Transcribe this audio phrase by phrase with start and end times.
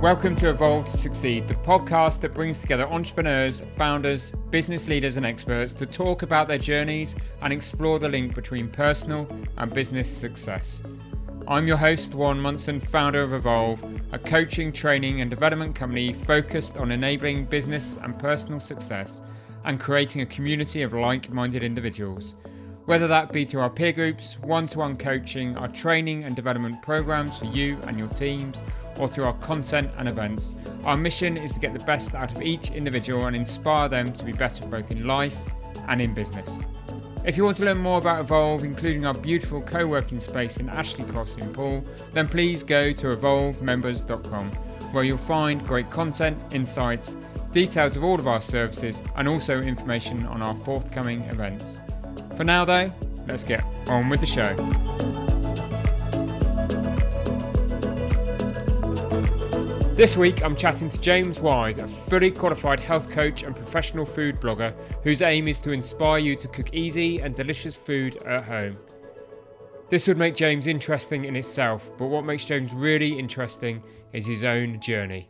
[0.00, 5.26] Welcome to Evolve to Succeed, the podcast that brings together entrepreneurs, founders, business leaders, and
[5.26, 9.28] experts to talk about their journeys and explore the link between personal
[9.58, 10.82] and business success.
[11.46, 16.78] I'm your host, Warren Munson, founder of Evolve, a coaching, training, and development company focused
[16.78, 19.20] on enabling business and personal success
[19.66, 22.36] and creating a community of like minded individuals.
[22.90, 26.82] Whether that be through our peer groups, one to one coaching, our training and development
[26.82, 28.64] programs for you and your teams,
[28.98, 30.56] or through our content and events.
[30.82, 34.24] Our mission is to get the best out of each individual and inspire them to
[34.24, 35.36] be better both in life
[35.86, 36.64] and in business.
[37.24, 40.68] If you want to learn more about Evolve, including our beautiful co working space in
[40.68, 44.50] Ashley Cross in Poole, then please go to evolvemembers.com
[44.90, 47.16] where you'll find great content, insights,
[47.52, 51.82] details of all of our services, and also information on our forthcoming events.
[52.40, 52.90] For now, though,
[53.28, 54.56] let's get on with the show.
[59.94, 64.40] This week, I'm chatting to James Wythe, a fully qualified health coach and professional food
[64.40, 68.78] blogger whose aim is to inspire you to cook easy and delicious food at home.
[69.90, 73.82] This would make James interesting in itself, but what makes James really interesting
[74.14, 75.28] is his own journey.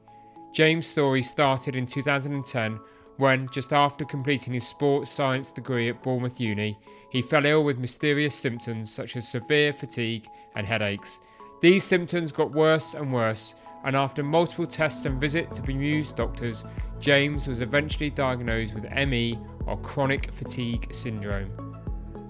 [0.54, 2.78] James' story started in 2010
[3.20, 6.76] when, just after completing his sports science degree at Bournemouth Uni,
[7.10, 10.26] he fell ill with mysterious symptoms such as severe fatigue
[10.56, 11.20] and headaches.
[11.60, 13.54] These symptoms got worse and worse
[13.84, 16.64] and after multiple tests and visits to bemused doctors,
[16.98, 21.50] James was eventually diagnosed with ME or chronic fatigue syndrome.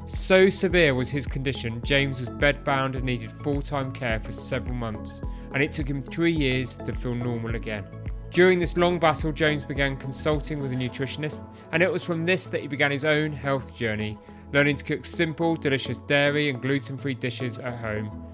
[0.06, 4.74] So severe was his condition, James was bedbound and needed full time care for several
[4.74, 5.20] months,
[5.55, 7.84] and it took him three years to feel normal again.
[8.31, 12.47] During this long battle, James began consulting with a nutritionist, and it was from this
[12.47, 14.17] that he began his own health journey,
[14.53, 18.25] learning to cook simple, delicious dairy and gluten free dishes at home.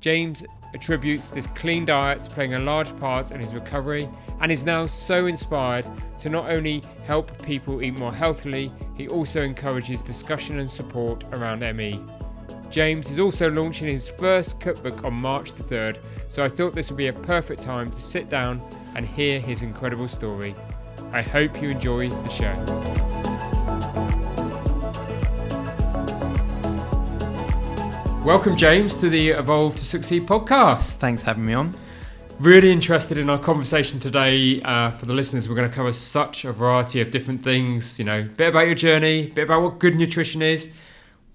[0.00, 4.66] James attributes this clean diet to playing a large part in his recovery and is
[4.66, 10.58] now so inspired to not only help people eat more healthily, he also encourages discussion
[10.58, 11.98] and support around ME.
[12.74, 16.90] James is also launching his first cookbook on March the 3rd, so I thought this
[16.90, 18.60] would be a perfect time to sit down
[18.96, 20.56] and hear his incredible story.
[21.12, 22.52] I hope you enjoy the show.
[28.24, 30.96] Welcome, James, to the Evolve to Succeed podcast.
[30.96, 31.76] Thanks for having me on.
[32.40, 34.60] Really interested in our conversation today.
[34.62, 38.00] Uh, for the listeners, we're going to cover such a variety of different things.
[38.00, 40.72] You know, a bit about your journey, a bit about what good nutrition is,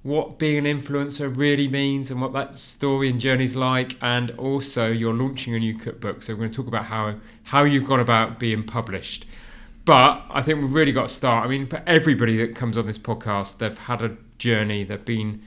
[0.04, 4.32] what being an influencer really means, and what that story and journey is like, and
[4.32, 6.24] also you're launching a new cookbook.
[6.24, 9.26] So we're going to talk about how how you've gone about being published.
[9.86, 11.46] But I think we've really got to start.
[11.46, 14.84] I mean, for everybody that comes on this podcast, they've had a journey.
[14.84, 15.42] They've been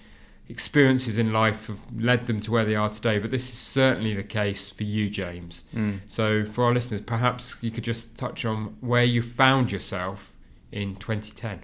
[0.49, 4.15] experiences in life have led them to where they are today, but this is certainly
[4.15, 5.65] the case for you, James.
[5.75, 6.01] Mm.
[6.07, 10.37] So, for our listeners, perhaps you could just touch on where you found yourself
[10.71, 11.63] in 2010.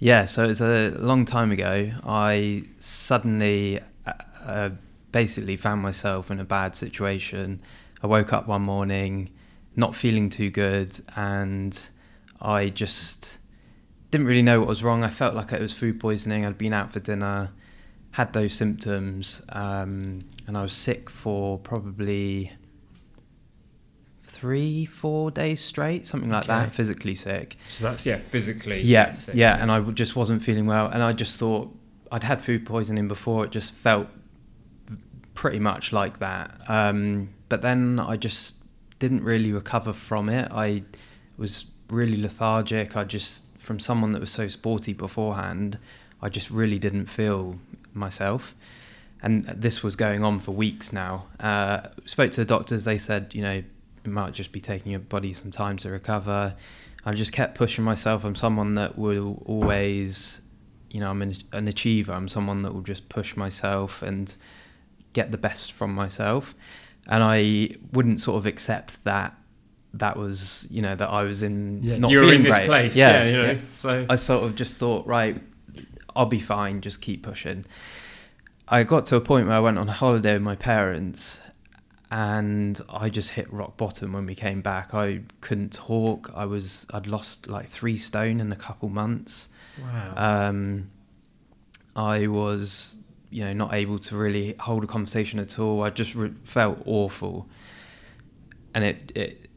[0.00, 1.90] Yeah, so it's a long time ago.
[2.06, 4.12] I suddenly uh,
[4.44, 4.70] uh,
[5.12, 7.60] basically found myself in a bad situation.
[8.02, 9.28] I woke up one morning
[9.76, 11.78] not feeling too good, and
[12.40, 13.38] I just
[14.10, 15.04] didn't really know what was wrong.
[15.04, 16.46] I felt like it was food poisoning.
[16.46, 17.50] I'd been out for dinner
[18.12, 22.52] had those symptoms, um, and I was sick for probably
[24.40, 26.64] three, four days straight, something like okay.
[26.64, 27.56] that, physically sick.
[27.68, 28.80] So that's yeah, physically.
[28.80, 31.70] Yeah, sick, yeah, and I just wasn't feeling well, and I just thought
[32.10, 33.44] I'd had food poisoning before.
[33.44, 34.06] It just felt
[35.34, 38.54] pretty much like that, um, but then I just
[38.98, 40.50] didn't really recover from it.
[40.50, 40.84] I
[41.36, 42.96] was really lethargic.
[42.96, 45.78] I just from someone that was so sporty beforehand,
[46.22, 47.58] I just really didn't feel
[47.92, 48.54] myself.
[49.22, 51.26] And this was going on for weeks now.
[51.38, 53.62] Uh, spoke to the doctors, they said, you know,
[54.04, 56.54] it might just be taking your body some time to recover.
[57.04, 58.24] I just kept pushing myself.
[58.24, 60.42] I'm someone that will always,
[60.90, 62.12] you know, I'm an, an achiever.
[62.12, 64.34] I'm someone that will just push myself and
[65.12, 66.54] get the best from myself.
[67.06, 69.34] And I wouldn't sort of accept that
[69.92, 72.66] that was you know that I was in yeah, not feeling in this great.
[72.66, 73.58] place yeah, yeah you know yeah.
[73.72, 75.42] so I sort of just thought right
[76.14, 77.64] I'll be fine, just keep pushing.
[78.68, 81.40] I got to a point where I went on holiday with my parents
[82.10, 84.94] and I just hit rock bottom when we came back.
[84.94, 86.30] I couldn't talk.
[86.34, 89.48] I was I'd lost like three stone in a couple months.
[89.80, 90.14] Wow.
[90.48, 90.90] Um,
[91.94, 92.98] I was
[93.30, 95.82] you know not able to really hold a conversation at all.
[95.82, 97.48] I just re- felt awful,
[98.74, 99.49] and it it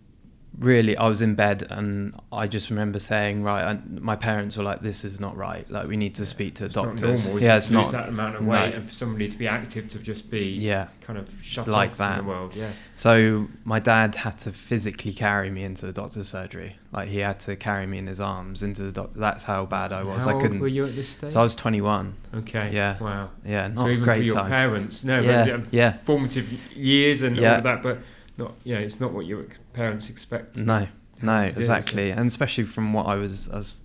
[0.60, 4.64] really i was in bed and i just remember saying right I, my parents were
[4.64, 7.44] like this is not right like we need to speak to It's doctors not normal,
[7.44, 8.52] yeah it's not that amount of no.
[8.52, 11.92] weight and for somebody to be active to just be yeah kind of shut Like
[11.92, 12.18] off that.
[12.18, 12.56] from the world.
[12.56, 12.70] Yeah.
[12.96, 17.40] so my dad had to physically carry me into the doctor's surgery like he had
[17.42, 20.32] to carry me in his arms into the doctor that's how bad i was How
[20.32, 21.32] i old couldn't were you at this stage?
[21.32, 22.70] so i was 21 okay.
[22.72, 23.02] yeah.
[23.02, 23.32] Wow.
[23.44, 27.24] yeah not so even great for your time parents, no, yeah but, yeah formative years
[27.24, 27.98] and all of that, but
[28.38, 28.54] not.
[28.64, 30.58] Yeah, it's not what your parents expect.
[30.58, 30.88] no
[31.22, 33.84] no having do, so- exactly and especially from what i was i was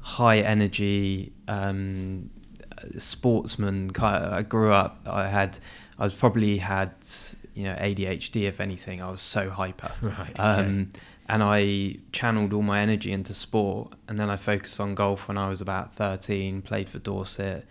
[0.00, 2.28] high energy um
[2.98, 5.58] sportsman kind of, i grew up i had
[5.98, 6.92] i was probably had
[7.54, 10.30] you know adhd if anything i was so hyper Right.
[10.30, 10.38] Okay.
[10.42, 10.90] um
[11.28, 15.38] and i channeled all my energy into sport and then i focused on golf when
[15.38, 17.64] i was about 13 played for dorset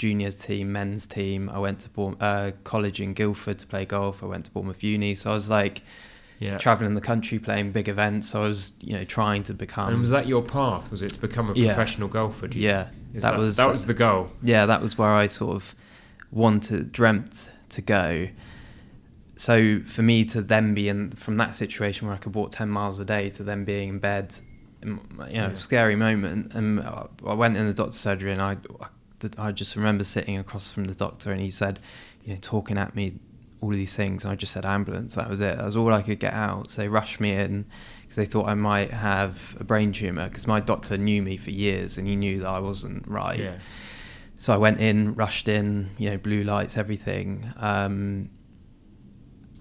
[0.00, 4.22] juniors team men's team i went to Bourne, uh, college in guildford to play golf
[4.22, 5.82] i went to bournemouth uni so i was like
[6.38, 6.56] yeah.
[6.56, 8.30] traveling the country playing big events.
[8.30, 9.90] So I was, you know, trying to become.
[9.90, 10.90] and was that your path?
[10.90, 11.66] Was it to become a Yeah.
[11.74, 12.48] professional golfer?
[12.48, 14.30] Do you- yeah, is that was- that was the goal.
[14.42, 15.74] yeah, that was where I sort of
[16.30, 18.28] wanted, dreamt to go.
[19.36, 22.70] So for me to then be in from that situation where I could walk ten
[22.70, 24.34] miles a day to then being in bed,
[24.82, 25.00] you know,
[25.30, 25.52] Yeah.
[25.52, 26.54] scary moment.
[26.54, 28.86] And I went in the doctor's surgery, and I, I
[29.52, 31.80] just remember sitting across from the doctor, and he said,
[32.24, 33.14] you know, talking at me
[33.60, 34.24] all of these things.
[34.24, 35.14] And I just said ambulance.
[35.16, 35.58] That was it.
[35.58, 36.70] That was all I could get out.
[36.70, 37.66] So they rushed me in
[38.02, 40.28] because they thought I might have a brain tumor.
[40.28, 43.38] Because my doctor knew me for years, and he knew that I wasn't right.
[43.38, 43.58] Yeah.
[44.36, 47.52] So I went in, rushed in, you know, blue lights, everything.
[47.58, 48.30] Um,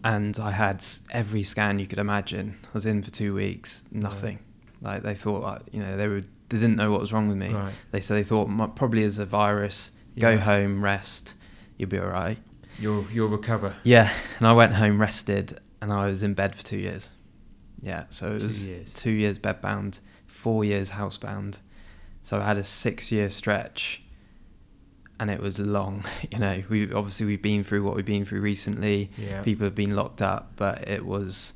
[0.03, 2.57] and I had every scan you could imagine.
[2.63, 4.39] I was in for two weeks, nothing.
[4.81, 7.37] Like they thought, I- you know, they were they didn't know what was wrong with
[7.37, 7.49] me.
[7.53, 7.73] Right.
[7.91, 9.91] They so they thought "Mi- probably as a virus.
[10.17, 11.35] Go home, rest,
[11.77, 12.37] you'll be all right.
[12.77, 13.75] You'll you'll recover.
[13.83, 17.11] Yeah, and I went home, rested, and I was in bed for two years.
[17.81, 18.93] Yeah, so it Two was years.
[18.93, 21.59] two years bedbound, four years housebound.
[22.21, 24.01] So I had a six-year stretch,
[25.21, 26.03] and it was long.
[26.31, 29.11] You know, we obviously we've been through what we've been through recently.
[29.17, 29.41] Yeah.
[29.41, 31.53] People have been locked up, but it was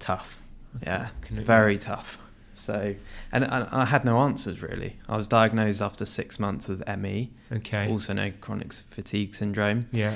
[0.00, 0.40] tough.
[0.82, 2.18] Yeah, Can very tough.
[2.64, 2.94] So,
[3.32, 4.96] and, and I had no answers really.
[5.08, 7.88] I was diagnosed after six months with ME, Okay.
[7.90, 10.14] also known chronic fatigue syndrome Yeah.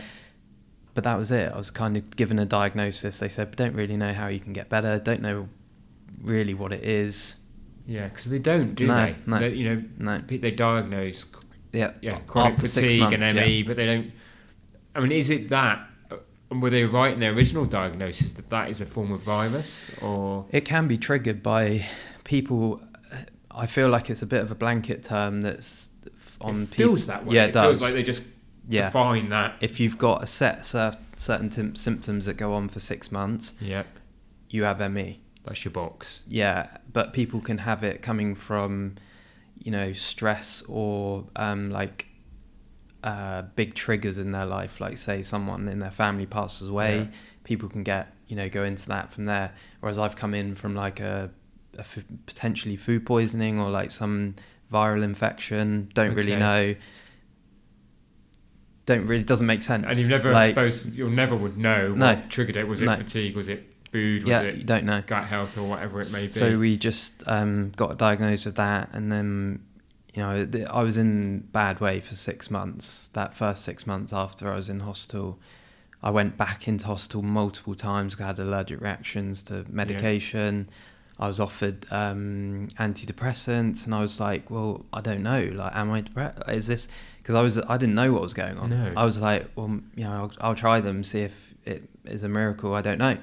[0.95, 1.53] but that was it.
[1.53, 3.19] I was kind of given a diagnosis.
[3.19, 4.99] They said, don't really know how you can get better.
[4.99, 5.49] Don't know
[6.23, 7.37] really what it is.
[7.87, 8.09] Yeah.
[8.09, 9.15] Because they don't, do No, they?
[9.27, 9.39] no.
[9.39, 10.19] They, you know, No.
[10.27, 11.25] they diagnose
[11.73, 11.93] Yeah.
[12.03, 13.45] yeah chronic After fatigue months, and yeah.
[13.45, 14.11] ME, but they don't.
[14.95, 15.87] I mean, is it that?
[16.11, 16.17] uh,
[16.51, 19.91] And were they right in their original diagnosis that that is a form of virus,
[20.03, 21.87] or It can be triggered by
[22.29, 22.81] people.
[23.51, 25.91] I feel like it's a bit of a blanket term that's
[26.41, 26.73] on people.
[26.73, 27.35] it feels that way?
[27.37, 27.67] Yeah, it, it does.
[27.81, 28.23] feels like they just
[28.69, 28.85] yeah.
[28.85, 29.57] define that.
[29.61, 33.55] If you've got a set cer- certain tim- symptoms that go on for six months,
[33.61, 33.83] Yeah,
[34.51, 35.21] you have ME.
[35.45, 36.23] that's your box.
[36.29, 38.95] Yeah, but people can have it coming from,
[39.59, 42.07] you know, stress or um, like
[43.03, 44.81] uh, big triggers in their life.
[44.81, 47.07] Like, say, someone in their family passes away, Yeah.
[47.45, 49.53] people can get, you know, go into that from there.
[49.81, 51.31] Whereas I've come in from like a
[51.79, 54.35] f- potentially food poisoning or like some
[54.73, 55.91] viral infection.
[55.95, 56.75] Don't really know.
[58.87, 59.85] Don't really doesn't make sense.
[59.87, 62.07] And you've never like, supposed you'll never would know No.
[62.15, 62.67] what triggered it.
[62.67, 62.97] Was it No.
[62.97, 63.37] fatigue?
[63.37, 64.23] Was it food?
[64.23, 65.03] Was yeah, it you don't know.
[65.07, 66.29] gut health or whatever it may be?
[66.29, 69.61] So we just um, got diagnosed with that, and then
[70.15, 73.09] you know th- I was in bad way for six months.
[73.09, 75.39] That first six months after I was in hospital,
[76.03, 78.17] I went back into hospital multiple times.
[78.19, 80.71] I had allergic reactions to medication.
[81.21, 85.51] I was offered um, antidepressants, and I was like, "Well, I don't know.
[85.53, 86.43] Like, am I depressed?
[86.49, 88.71] Is this?" Because I was, I didn't know what was going on.
[88.71, 88.93] No.
[88.97, 92.29] I was like, "Well, you know, I'll, I'll try them, see if it is a
[92.29, 92.75] miracle.
[92.75, 93.17] I don't know."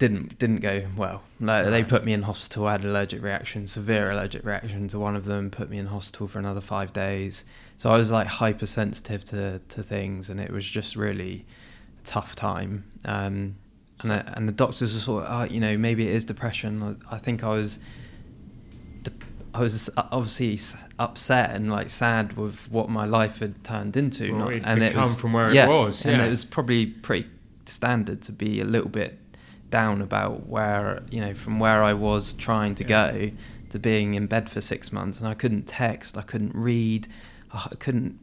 [0.00, 1.22] didn't didn't go well.
[1.40, 2.66] Like, They put me in hospital.
[2.66, 5.50] I had allergic reaction, severe allergic reaction to one of them.
[5.50, 7.44] Put me in hospital for another five days.
[7.76, 11.44] So I was like hypersensitive to to things, and it was just really
[11.98, 12.84] a tough time.
[13.04, 13.56] Um,
[14.02, 16.98] and the, and the doctors were sort of, oh, you know, maybe it is depression.
[17.10, 17.80] I, think I was.
[19.52, 20.58] I was obviously
[21.00, 24.94] upset and like sad with what my life had turned into, Well, not- and it
[24.94, 27.28] was from where it was, yeah, and it was probably pretty
[27.66, 29.18] standard to be a little bit
[29.70, 33.12] down about where you know from where I was trying to Yeah.
[33.12, 33.30] go
[33.70, 37.06] to being in bed for six months and I couldn't text I couldn't read
[37.52, 38.18] I couldn't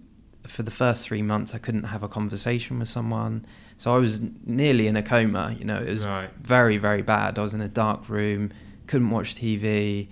[0.45, 3.45] for the first three months I couldn't have a conversation with someone
[3.77, 6.29] so I was nearly in a coma you know it was Right.
[6.41, 8.51] very very bad I was in a dark room
[8.87, 10.09] couldn't watch TV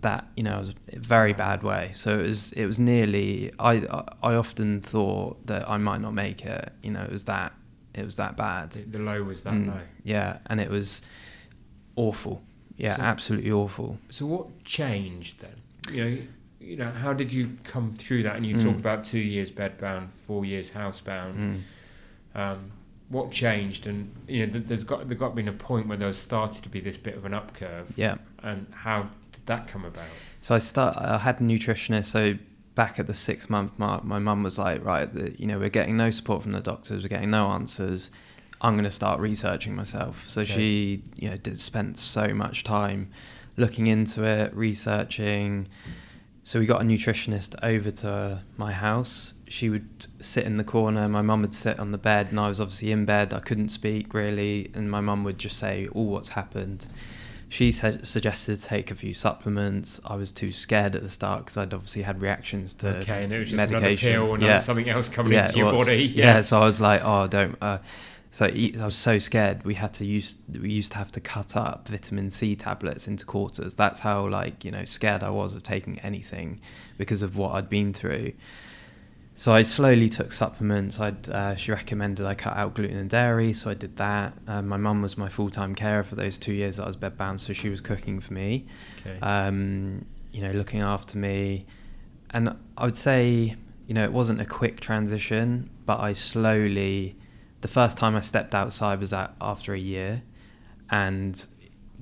[0.00, 3.52] that you know it was a very bad way so it was it was nearly
[3.58, 3.74] I
[4.22, 7.52] I often thought that I might not make it you know it was that
[7.94, 9.80] it was that bad The, the low was that Mm, low.
[10.04, 11.02] yeah, and it was
[11.96, 12.42] awful.
[12.76, 13.98] Yeah, So- absolutely awful.
[14.10, 15.56] So what changed then?
[15.92, 16.18] You know,
[16.60, 18.36] you know, how did you come through that?
[18.36, 18.62] And you Mm.
[18.62, 21.34] talk about two years bedbound, four years housebound.
[21.36, 21.60] Mm.
[22.36, 22.70] Um,
[23.08, 23.86] what changed?
[23.86, 26.68] And you know, th- there's got there got been a point where there started to
[26.68, 27.92] be this bit of an up curve.
[27.96, 28.16] Yeah.
[28.42, 30.04] And how did that come about?
[30.40, 30.96] So I start.
[30.96, 32.06] I had a nutritionist.
[32.06, 32.34] So
[32.74, 35.68] back at the six month mark, my mum was like, "Right, the, you know, we're
[35.68, 37.02] getting no support from the doctors.
[37.02, 38.10] We're getting no answers.
[38.60, 40.52] I'm going to start researching myself." So Okay.
[40.54, 43.10] she, you know, did spent so much time
[43.56, 45.66] looking into it, researching.
[46.44, 49.34] So we got a nutritionist over to my house.
[49.50, 51.08] She would sit in the corner.
[51.08, 53.32] My mum would sit on the bed, and I was obviously in bed.
[53.32, 56.86] I couldn't speak really, and my mum would just say, "Oh, what's happened?"
[57.50, 60.02] She said, suggested take a few supplements.
[60.04, 63.32] I was too scared at the start because I'd obviously had reactions to okay, and
[63.32, 64.10] it was just medication.
[64.12, 64.58] another pill and Yeah.
[64.58, 65.86] something else coming Yeah, into your was.
[65.86, 66.04] body.
[66.04, 66.42] Yeah.
[66.42, 67.56] so I was like, oh, don't.
[67.62, 67.78] Uh,
[68.30, 69.64] so I was so scared.
[69.64, 70.36] We had to use.
[70.52, 73.72] We used to have to cut up vitamin C tablets into quarters.
[73.72, 76.60] That's how like you know scared I was of taking anything
[76.98, 78.32] because of what I'd been through.
[79.38, 80.98] So I slowly took supplements.
[80.98, 84.32] I'd, uh, she recommended I cut out gluten and dairy, so I did that.
[84.48, 86.96] Um, my mum was my full time carer for those two years that I was
[86.96, 88.66] bedbound, so she was cooking for me
[89.06, 89.16] Okay.
[89.20, 91.66] um, you know, looking after me.
[92.30, 93.54] And I would say,
[93.86, 97.14] you know, it wasn't a quick transition, but I slowly,
[97.60, 100.22] the first time I stepped outside was at, after a year.
[100.90, 101.46] And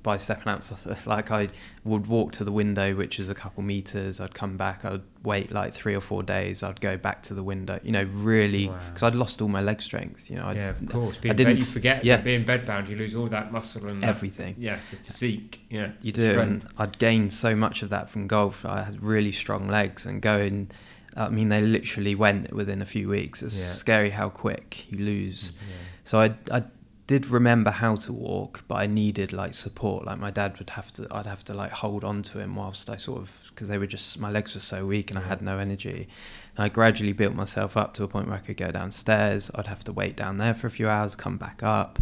[0.07, 1.49] by stepping outside, like I
[1.85, 5.51] would walk to the window, which is a couple meters, I'd come back, I'd wait
[5.51, 8.79] like three or four days, I'd go back to the window, you know, really, Wow.
[8.87, 11.17] because I'd lost all my leg strength, you know, I'd, yeah, of course.
[11.17, 12.05] Being didn't bed, you forget.
[12.05, 12.17] yeah.
[12.19, 14.55] that being bedbound, you lose all that muscle and that- everything.
[14.59, 15.67] yeah, the physique.
[15.71, 16.65] Yeah, You do, strength.
[16.67, 18.65] and I'd gained so much of that from golf.
[18.65, 20.71] I had really strong legs, and going,
[21.17, 23.43] I mean, they literally went within a few weeks.
[23.43, 23.67] It's Yeah.
[23.67, 25.51] scary how quick you lose.
[25.69, 25.75] Yeah.
[26.05, 26.63] So I, I
[27.07, 30.05] did remember how to walk, but I needed like support.
[30.07, 32.91] Like my dad would have to, I'd have to like hold on to him whilst
[32.91, 35.41] I sort of, because they were just, my legs were so weak and I had
[35.41, 36.09] no energy.
[36.57, 39.53] And I gradually built myself up to a point where I could go downstairs.
[39.55, 42.01] I'd have to wait down there for a few hours, come back up.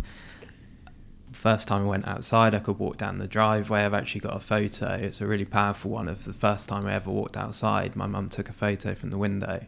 [1.33, 3.85] First time I went outside, I could walk down the driveway.
[3.85, 4.95] I've actually got a photo.
[4.95, 7.95] It's a really powerful one of the first time I ever walked outside.
[7.95, 9.67] My mum took a photo from the window.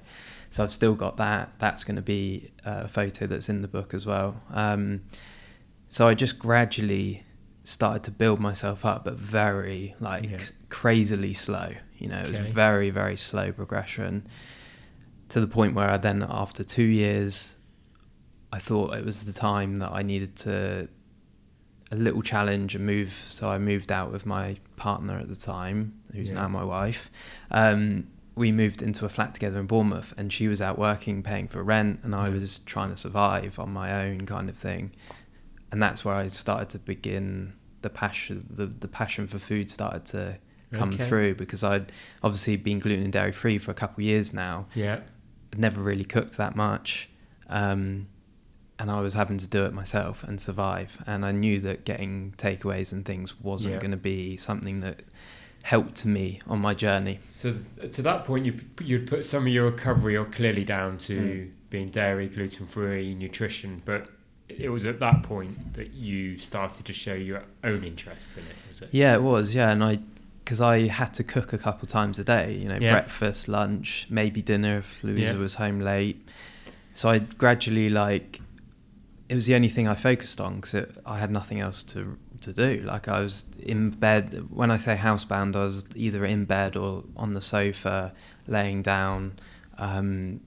[0.56, 1.50] So I've still got that.
[1.58, 4.40] That's going to be uh, a photo that's in the book as well.
[4.54, 5.02] Um,
[5.88, 7.24] so I just gradually
[7.62, 10.38] started to build myself up, but very like Yeah.
[10.70, 11.74] crazily slow.
[11.98, 12.38] You know, it Okay.
[12.44, 14.26] was very very slow progression
[15.28, 17.58] to the point where I then after two years,
[18.50, 20.88] I thought it was the time that I needed to
[21.92, 23.12] a little challenge and move.
[23.12, 26.40] So I moved out with my partner at the time, who's Yeah.
[26.40, 27.10] now my wife.
[27.50, 28.06] Um,
[28.36, 31.62] we moved into a flat together in Bournemouth, and she was out working, paying for
[31.64, 34.92] rent, and I was trying to survive on my own, kind of thing.
[35.72, 38.46] And that's where I started to begin the passion.
[38.48, 40.38] The the passion for food started to
[40.72, 41.08] come Okay.
[41.08, 44.66] through because I'd obviously been gluten and dairy free for a couple of years now.
[44.74, 45.00] Yeah.
[45.52, 47.08] I'd never really cooked that much.
[47.48, 48.08] Um,
[48.78, 51.02] and I was having to do it myself and survive.
[51.06, 53.80] And I knew that getting takeaways and things wasn't Yeah.
[53.80, 55.02] going to be something that
[55.66, 57.18] helped me on my journey.
[57.32, 57.54] So
[57.90, 61.50] to that point, you you'd put some of your recovery or clearly down to Mm.
[61.70, 64.08] being dairy, gluten free, nutrition, but
[64.48, 68.56] it was at that point that you started to show your own interest in it.
[68.68, 68.88] Was it?
[68.92, 69.54] Yeah, it was.
[69.56, 69.98] Yeah, and I
[70.44, 72.54] because I had to cook a couple times a day.
[72.54, 72.92] You know, Yeah.
[72.92, 75.38] breakfast, lunch, maybe dinner if Louisa Yeah.
[75.46, 76.18] was home late.
[76.92, 78.40] So I gradually like
[79.28, 82.52] it was the only thing I focused on because I had nothing else to to
[82.52, 82.82] do.
[82.84, 84.46] Like I was in bed.
[84.50, 88.14] When I say housebound, I was either in bed or on the sofa,
[88.46, 89.38] laying down.
[89.78, 90.40] Um,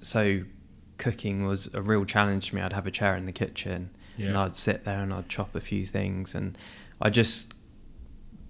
[0.00, 0.42] so
[0.98, 2.62] cooking was a real challenge to me.
[2.62, 3.90] I'd have a chair in the kitchen
[4.28, 6.58] and I'd sit there and I'd chop a few things and
[7.00, 7.54] I just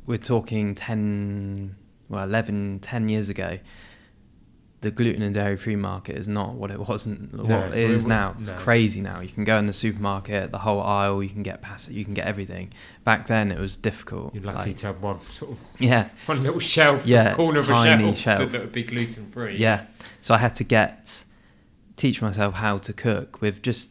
[0.07, 1.77] we're talking 10
[2.09, 3.59] well 11 10 years ago
[4.81, 8.05] the gluten and dairy free market is not what it wasn't what No, it is
[8.05, 8.57] wouldn't- now it's no.
[8.57, 11.91] crazy now you can go in the supermarket the whole aisle you can get past
[11.91, 12.73] you can get everything
[13.05, 16.43] back then it was difficult You're lucky like- to have one sort of yeah one
[16.45, 18.39] little shelf, Yeah, corner of a tiny shelf, shelf.
[18.39, 19.57] That, that would be gluten free.
[19.57, 19.87] yeah
[20.21, 21.25] so i had to get
[21.97, 23.91] teach myself how to cook with just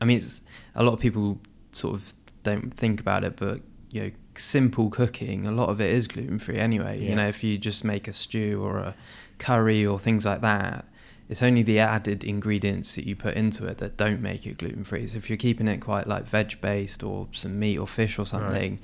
[0.00, 0.42] i mean it's
[0.74, 1.38] a lot of people
[1.72, 5.90] sort of don't think about it but you know simple cooking a lot of it
[5.92, 7.08] is gluten free anyway Yeah.
[7.10, 8.94] you know if you just make a stew or a
[9.38, 10.84] curry or things like that
[11.28, 14.84] it's only the added ingredients that you put into it that don't make it gluten
[14.84, 18.18] free so if you're keeping it quite like veg based or some meat or fish
[18.18, 18.78] or something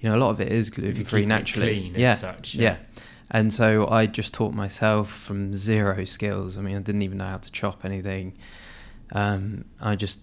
[0.00, 2.54] you know a lot of it is gluten free naturally clean yeah as such.
[2.54, 2.76] yeah.
[3.30, 6.56] And so I just taught myself from zero skills.
[6.56, 8.36] I mean, I didn't even know how to chop anything.
[9.12, 10.20] Um, I just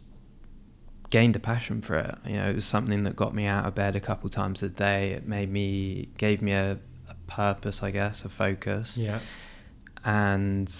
[1.11, 2.15] gained a passion for it.
[2.25, 4.69] You know, it was something that got me out of bed a couple times a
[4.69, 5.11] day.
[5.11, 8.97] It made me, gave me a, a purpose, I guess, a focus.
[8.97, 9.19] Yeah.
[10.05, 10.73] And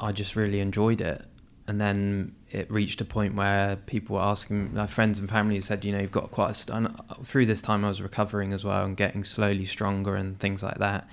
[0.00, 1.24] I just really enjoyed it.
[1.66, 5.84] And then it reached a point where people were asking, my friends and family said,
[5.84, 6.76] you know, you've got quite a, st-.
[6.76, 10.38] And uh, through this time I was recovering as well and getting slowly stronger and
[10.38, 11.08] things like that.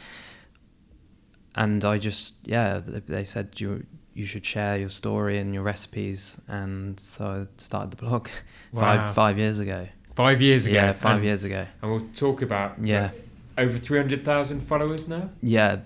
[1.56, 6.40] And I just, yeah, they said, you, you should share your story and your recipes.
[6.48, 8.28] And so I started the blog
[8.74, 8.82] Wow.
[8.82, 9.88] five, five years ago.
[10.16, 10.76] Five years ago.
[10.76, 11.66] Yeah, five and, years ago.
[11.82, 13.12] And we'll talk about Yeah.
[13.58, 15.30] over 300,000 followers now.
[15.42, 15.80] Yeah,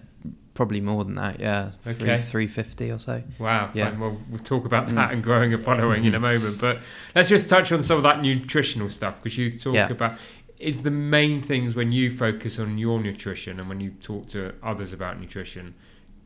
[0.55, 1.39] probably more than that.
[1.39, 2.17] Yeah, Okay.
[2.17, 3.21] three fifty or so.
[3.37, 3.69] Wow.
[3.75, 3.91] Yeah.
[3.91, 3.99] Fine.
[3.99, 4.95] Well, we'll talk about Mm.
[4.95, 6.59] that and growing a following in a moment.
[6.59, 6.79] But
[7.13, 9.89] let's just touch on some of that nutritional stuff because you talk Yeah.
[9.91, 10.17] about
[10.57, 14.53] is the main things when you focus on your nutrition and when you talk to
[14.63, 15.75] others about nutrition,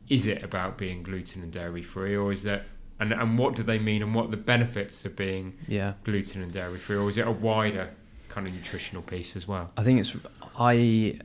[0.08, 2.64] is it about being gluten and dairy free or is that
[3.00, 6.42] and, and what do they mean and what are the benefits of being Yeah, gluten
[6.42, 7.90] and dairy free or is it a wider
[8.28, 9.72] kind of nutritional piece as well?
[9.76, 10.14] I think it's.
[10.56, 11.18] I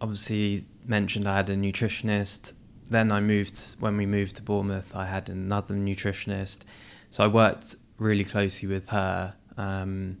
[0.00, 2.54] obviously mentioned I had a nutritionist.
[2.88, 4.94] Then I moved when we moved to Bournemouth.
[4.94, 6.60] I had another nutritionist,
[7.10, 9.34] so I worked really closely with her.
[9.56, 10.18] Um,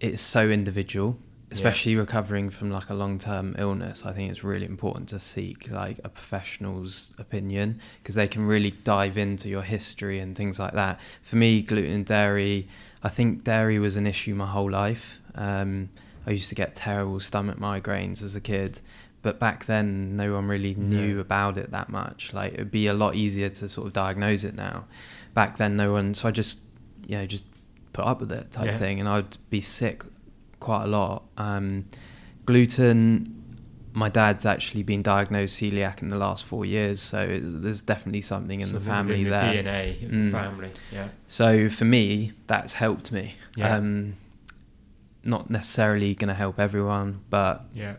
[0.00, 1.18] it's so individual,
[1.50, 4.04] especially recovering from like a long term illness.
[4.04, 8.72] I think it's really important to seek like a professional's opinion because they can really
[8.72, 11.00] dive into your history and things like that.
[11.22, 12.66] For me, gluten and dairy,
[13.02, 15.18] I think dairy was an issue my whole life.
[15.34, 15.88] Um,
[16.26, 18.80] I used to get terrible stomach migraines as a kid,
[19.26, 21.20] but back then no one really knew Yeah.
[21.20, 22.32] about it that much.
[22.32, 24.84] Like it'd be a lot easier to sort of diagnose it now.
[25.34, 26.14] Back then, no one.
[26.14, 26.60] So I just,
[27.08, 27.44] you know, just
[27.92, 28.78] put up with it type Yeah.
[28.78, 30.04] thing, and I'd be sick
[30.60, 31.24] quite a lot.
[31.36, 31.86] Um,
[32.46, 33.32] gluten.
[33.92, 38.60] My dad's actually been diagnosed celiac in the last four years, so there's definitely something
[38.60, 39.62] in the family within there.
[39.64, 40.24] DNA of Mm.
[40.26, 40.70] the family.
[40.92, 41.08] Yeah.
[41.26, 43.34] So for me, that's helped me.
[43.56, 43.76] Yeah.
[43.76, 44.14] Um,
[45.24, 47.94] not necessarily going to help everyone, but Yeah.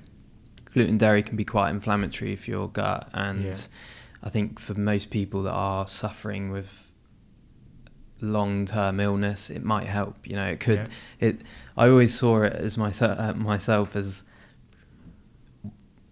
[0.77, 3.53] Gluten dairy can be quite inflammatory for your gut, and Yeah.
[4.23, 6.91] I think for most people that are suffering with
[8.21, 10.15] long-term illness, it might help.
[10.27, 10.89] You know, it could.
[11.19, 11.27] Yeah.
[11.29, 11.41] It.
[11.75, 14.23] I always saw it as myself uh, myself as.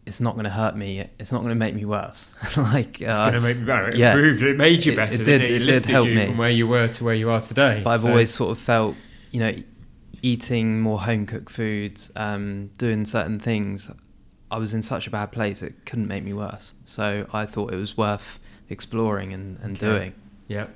[0.06, 1.10] It's not going to hurt me.
[1.20, 2.30] It's not going to make me worse.
[2.58, 3.90] like It's uh, going to make me better.
[3.90, 4.12] It yeah.
[4.14, 4.44] improved.
[4.44, 5.16] It made you better.
[5.16, 6.28] it didn't did- It, it did help me.
[6.28, 7.82] from where you were to where you are today.
[7.84, 8.96] But I've always sort of felt,
[9.32, 9.54] you know,
[10.22, 13.90] eating more home cooked foods, um, doing certain things.
[14.52, 16.74] I was in such a bad place it couldn't make me worse.
[16.86, 19.88] So I thought it was worth exploring and, and Okay.
[19.98, 20.14] doing.
[20.48, 20.68] Yeah.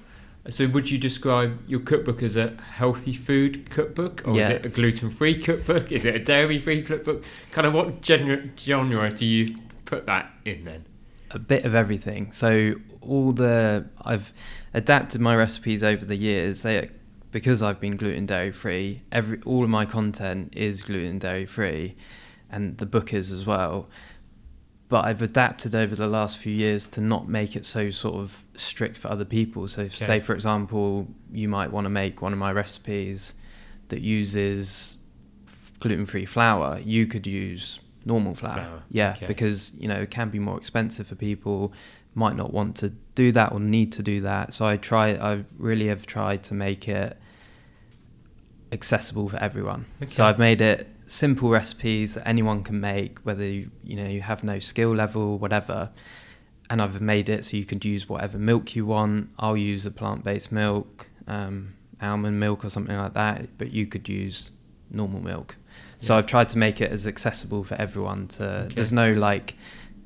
[0.47, 4.69] So would you describe your cookbook as a healthy food cookbook, or is it a
[4.69, 5.91] gluten-free cookbook?
[5.91, 7.23] Is it a dairy-free cookbook?
[7.51, 9.55] Kind of what genre, genre do you
[9.85, 10.85] put that in then?
[11.31, 12.31] A bit of everything.
[12.31, 14.33] So all the I've
[14.73, 16.63] adapted my recipes over the years.
[16.63, 16.89] They
[17.31, 19.03] because I've been gluten dairy free.
[19.11, 21.93] Every all of my content is gluten dairy free,
[22.51, 23.89] and the book is as well.
[24.87, 28.43] But I've adapted over the last few years to not make it so sort of
[28.55, 29.67] strict for other people.
[29.67, 33.35] So, if, say for example, you might want to make one of my recipes
[33.89, 34.97] that uses
[35.79, 36.79] gluten free flour.
[36.79, 38.53] You could use normal flour.
[38.63, 39.27] Flour, Yeah, okay.
[39.27, 41.71] because you know it can be more expensive for people.
[42.15, 44.53] Might not want to do that or need to do that.
[44.53, 45.09] So I try.
[45.11, 47.15] I really have tried to make it
[48.71, 49.85] accessible for everyone.
[50.05, 54.21] So I've made it simple recipes that anyone can make, whether you, you know you
[54.21, 55.89] have no skill level, whatever.
[56.69, 59.29] And I've made it so you can use whatever milk you want.
[59.39, 64.07] I'll use a plant-based milk, um, almond milk or something like that, but you could
[64.07, 64.51] use
[64.91, 65.55] normal milk.
[65.99, 66.19] So Yeah.
[66.19, 68.27] I've tried to make it as accessible for everyone.
[68.37, 68.75] To Okay.
[68.75, 69.55] there's no like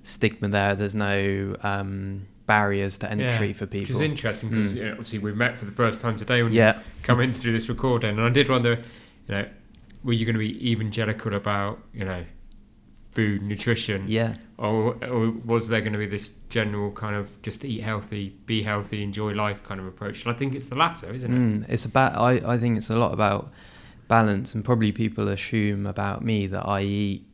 [0.04, 0.74] stigma there.
[0.74, 3.96] There's no um, barriers to entry Yeah, for Which people.
[3.96, 4.76] is interesting because Mm.
[4.76, 7.32] you know, obviously we met for the first time today when yeah, you come in
[7.34, 8.80] to do this recording, and I did wonder,
[9.28, 9.46] you know,
[10.04, 12.24] were you going to be evangelical about you know
[13.14, 14.34] food nutrition, yeah.
[14.58, 18.64] or, or was there going to be this general kind of just eat healthy, be
[18.64, 20.26] healthy, enjoy life kind of approach?
[20.26, 21.38] And I think it's the latter, isn't it?
[21.38, 22.16] Mm, it's about.
[22.16, 23.52] I, I think it's a lot about
[24.08, 27.26] balance, and probably people assume about me that I eat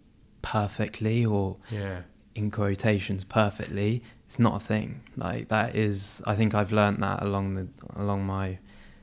[0.41, 2.01] perfectly or Yeah,
[2.35, 4.03] in quotations perfectly.
[4.25, 5.01] It's not a thing.
[5.15, 6.21] Like that is.
[6.27, 8.59] I think I've learned that along the along my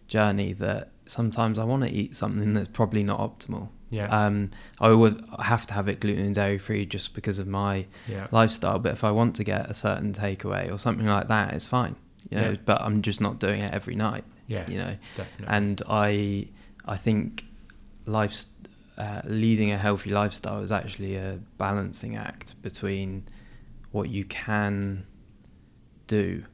[0.09, 3.69] journey that sometimes I want to eat something that's probably not optimal.
[3.91, 7.47] yeah, Um, I would have to have it gluten and dairy free just because of
[7.47, 8.79] my yeah, lifestyle.
[8.79, 11.97] But if I want to get a certain takeaway or something like that, it's fine.
[12.31, 12.57] You know, Yeah.
[12.65, 14.25] but I'm just not doing it every night.
[14.49, 15.47] yeah, You know, definitely.
[15.57, 16.49] and I
[16.85, 17.45] I think
[18.07, 18.45] life
[18.99, 23.25] uh, leading a healthy lifestyle is actually a balancing act between
[23.93, 25.07] what you can
[26.07, 26.45] do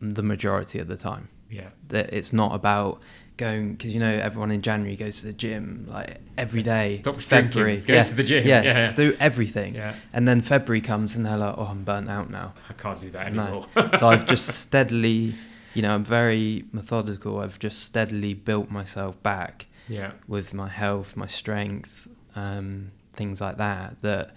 [0.00, 1.28] the majority of the time.
[1.50, 1.68] Yeah.
[1.88, 3.00] That it's not about
[3.36, 7.00] going because you know everyone in January goes to the gym like every day.
[7.04, 8.46] February drinking, goes yeah, to the gym.
[8.46, 8.92] Yeah, Yeah.
[8.92, 9.74] do everything.
[9.76, 9.94] Yeah.
[10.12, 12.54] And then February comes and they're like, oh, I'm burnt out now.
[12.68, 13.42] I can't do that No.
[13.76, 13.96] anymore.
[13.96, 15.34] so I've just steadily,
[15.74, 17.38] you know, I'm very methodical.
[17.38, 20.12] I've just steadily built myself back yeah.
[20.26, 23.96] with my health, my strength, um, things like that.
[24.02, 24.34] That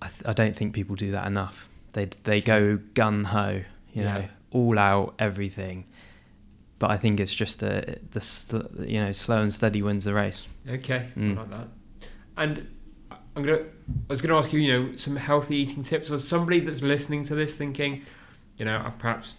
[0.00, 1.68] I, th- I don't think people do that enough.
[1.92, 4.26] They they go gun ho, you know, Yeah.
[4.50, 5.86] All out everything.
[6.78, 10.14] But I think it's just a the sl- you know slow and steady wins the
[10.14, 10.46] race.
[10.68, 11.08] Okay.
[11.16, 11.36] Mm.
[11.36, 11.68] I like that.
[12.36, 12.68] And
[13.34, 13.58] I'm gonna.
[13.58, 13.64] I
[14.08, 17.34] was gonna ask you, you know, some healthy eating tips, or somebody that's listening to
[17.34, 18.02] this thinking,
[18.58, 19.36] you know, I've perhaps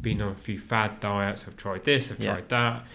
[0.00, 1.44] been on a few fad diets.
[1.46, 2.10] I've tried this.
[2.10, 2.32] I've Yeah.
[2.32, 2.86] tried that.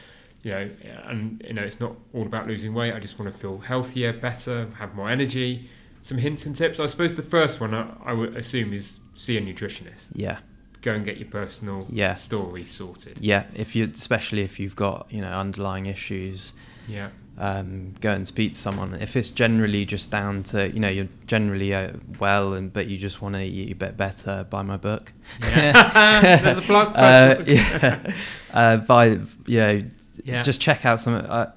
[0.44, 0.70] You know,
[1.08, 2.94] and you know, it's not all about losing weight.
[2.94, 5.70] I just want to feel healthier, better, have more energy.
[6.04, 6.80] Some hints and tips.
[6.80, 10.12] I suppose the first one I, I would assume is see a nutritionist.
[10.16, 10.38] Yeah,
[10.86, 12.14] Go and get your personal Yeah.
[12.14, 13.18] story sorted.
[13.20, 13.46] yeah.
[13.56, 16.54] If you especially if you've got you know underlying issues,
[16.88, 17.10] Yeah.
[17.40, 18.94] um, go and speak to someone.
[18.94, 22.98] If it's generally just down to you know you're generally uh, well and but you
[22.98, 25.12] just want to eat a bit better, buy my book.
[25.42, 25.74] Yeah.
[26.44, 26.96] There's the plug.
[26.96, 28.14] Uh, First yeah,
[28.54, 29.06] uh, buy
[29.48, 29.84] you know
[30.24, 30.44] yeah.
[30.44, 31.16] just check out some.
[31.16, 31.48] I,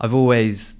[0.00, 0.78] I've always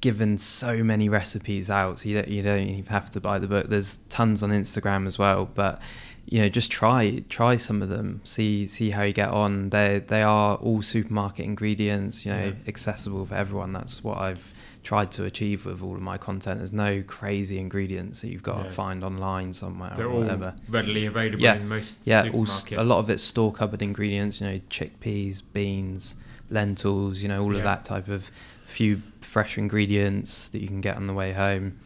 [0.00, 3.46] given so many recipes out, so you don't, you don't even have to buy the
[3.48, 3.68] book.
[3.68, 5.80] There's tons on Instagram as well, but
[6.26, 8.20] you know, just try try some of them.
[8.24, 9.70] See see how you get on.
[9.70, 12.24] They they are all supermarket ingredients.
[12.24, 12.52] You know, Yeah.
[12.66, 13.72] accessible for everyone.
[13.72, 16.58] That's what I've tried to achieve with all of my content.
[16.58, 18.62] There's no crazy ingredients that you've got Yeah.
[18.64, 20.54] to find online somewhere They're or all whatever.
[20.68, 21.54] readily available Yeah.
[21.56, 24.40] in most Yeah, all, a lot of it's store cupboard ingredients.
[24.40, 26.16] You know, chickpeas, beans,
[26.50, 27.22] lentils.
[27.22, 27.58] You know, all Yeah.
[27.58, 28.30] of that type of
[28.66, 31.78] few fresh ingredients that you can get on the way home.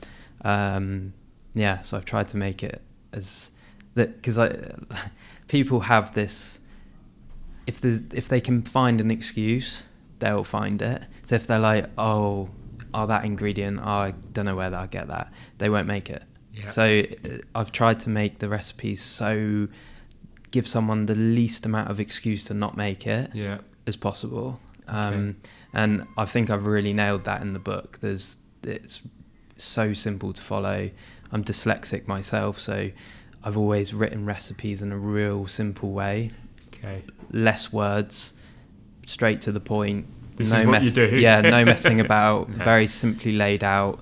[0.43, 1.13] Um,
[1.55, 3.51] yeah, so I've tried to make it as
[3.99, 4.57] that because I
[5.49, 6.61] people have this.
[7.67, 9.85] If there's if they can find an excuse,
[10.19, 11.03] they'll find it.
[11.23, 12.49] So if they're like, oh,
[12.95, 16.23] oh that ingredient, oh, I don't know where I'll get that, they won't make it.
[16.55, 16.67] Yeah.
[16.67, 19.69] So uh, I've tried to make the recipes so
[20.51, 23.59] give someone the least amount of excuse to not make it yeah.
[23.87, 24.59] as possible.
[24.89, 25.37] Um,
[25.75, 27.99] And I think I've really nailed that in the book.
[27.99, 29.03] There's it's
[29.59, 30.91] so simple to follow.
[31.31, 32.91] I'm dyslexic myself, so
[33.45, 36.31] I've always written recipes in a real simple way,
[36.75, 37.03] Okay.
[37.31, 38.35] less words,
[39.07, 40.07] straight to the point.
[40.37, 41.17] This is what you do.
[41.17, 42.49] Yeah, no messing about.
[42.49, 42.65] No.
[42.65, 44.01] Very simply laid out.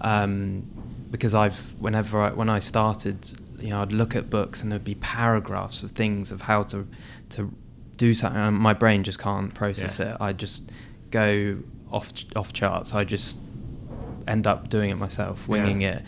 [0.00, 0.64] Um,
[1.10, 3.26] because I've whenever I, when I started,
[3.60, 6.86] you know, I'd look at books and there'd be paragraphs of things of how to
[7.30, 7.52] to
[7.96, 8.40] do something.
[8.40, 10.12] And my brain just can't process Yeah.
[10.14, 10.16] it.
[10.20, 10.62] I just
[11.10, 11.58] go
[11.90, 12.94] off off charts.
[12.94, 13.38] I just
[14.26, 15.96] end up doing it myself, winging Yeah.
[15.96, 16.02] it.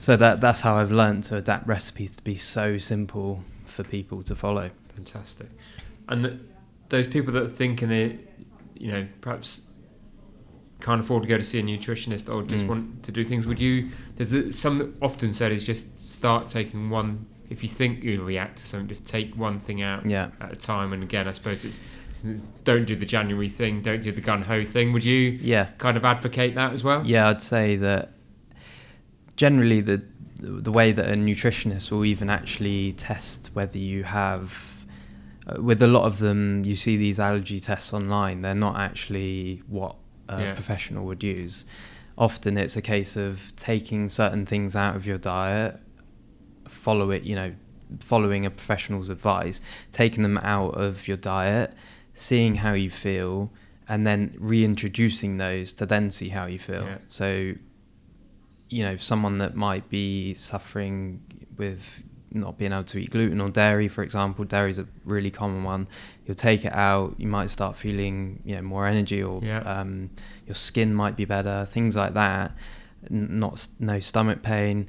[0.00, 4.22] So that that's how I've learned to adapt recipes to be so simple for people
[4.22, 4.70] to follow.
[4.94, 5.48] Fantastic.
[6.08, 6.34] And th
[6.88, 8.18] those people that are thinking they,
[8.74, 9.60] you know, perhaps
[10.80, 12.68] can't afford to go to see a nutritionist or just Mm.
[12.68, 13.90] want to do things, would you?
[14.16, 17.26] There's some often said is just start taking one.
[17.50, 20.30] If you think you react to something, just take one thing out Yeah.
[20.40, 20.94] at a time.
[20.94, 21.80] And again, I suppose it's,
[22.24, 24.94] it's don't do the January thing, don't do the gun ho thing.
[24.94, 25.66] Would you Yeah.
[25.76, 27.00] kind of advocate that as well?
[27.06, 28.12] Yeah, I'd say that
[29.44, 29.98] generally the
[30.64, 34.46] the way that a nutritionist will even actually test whether you have
[35.46, 39.62] uh, with a lot of them you see these allergy tests online they're not actually
[39.78, 39.94] what
[40.28, 40.54] a Yeah.
[40.60, 41.54] professional would use
[42.26, 43.32] often it's a case of
[43.70, 45.72] taking certain things out of your diet
[46.68, 47.50] follow it you know
[48.12, 49.60] following a professional's advice
[50.00, 51.68] taking them out of your diet
[52.14, 53.50] seeing how you feel
[53.88, 56.98] and then reintroducing those to then see how you feel Yeah.
[57.08, 57.28] so
[58.70, 61.20] you know someone that might be suffering
[61.58, 62.02] with
[62.32, 65.64] not being able to eat gluten or dairy for example dairy is a really common
[65.64, 65.88] one.
[66.24, 69.58] You'll take it out you might start feeling you know more energy or Yeah.
[69.62, 70.10] um,
[70.46, 72.54] your skin might be better things like that.
[73.10, 74.88] N- not no stomach pain.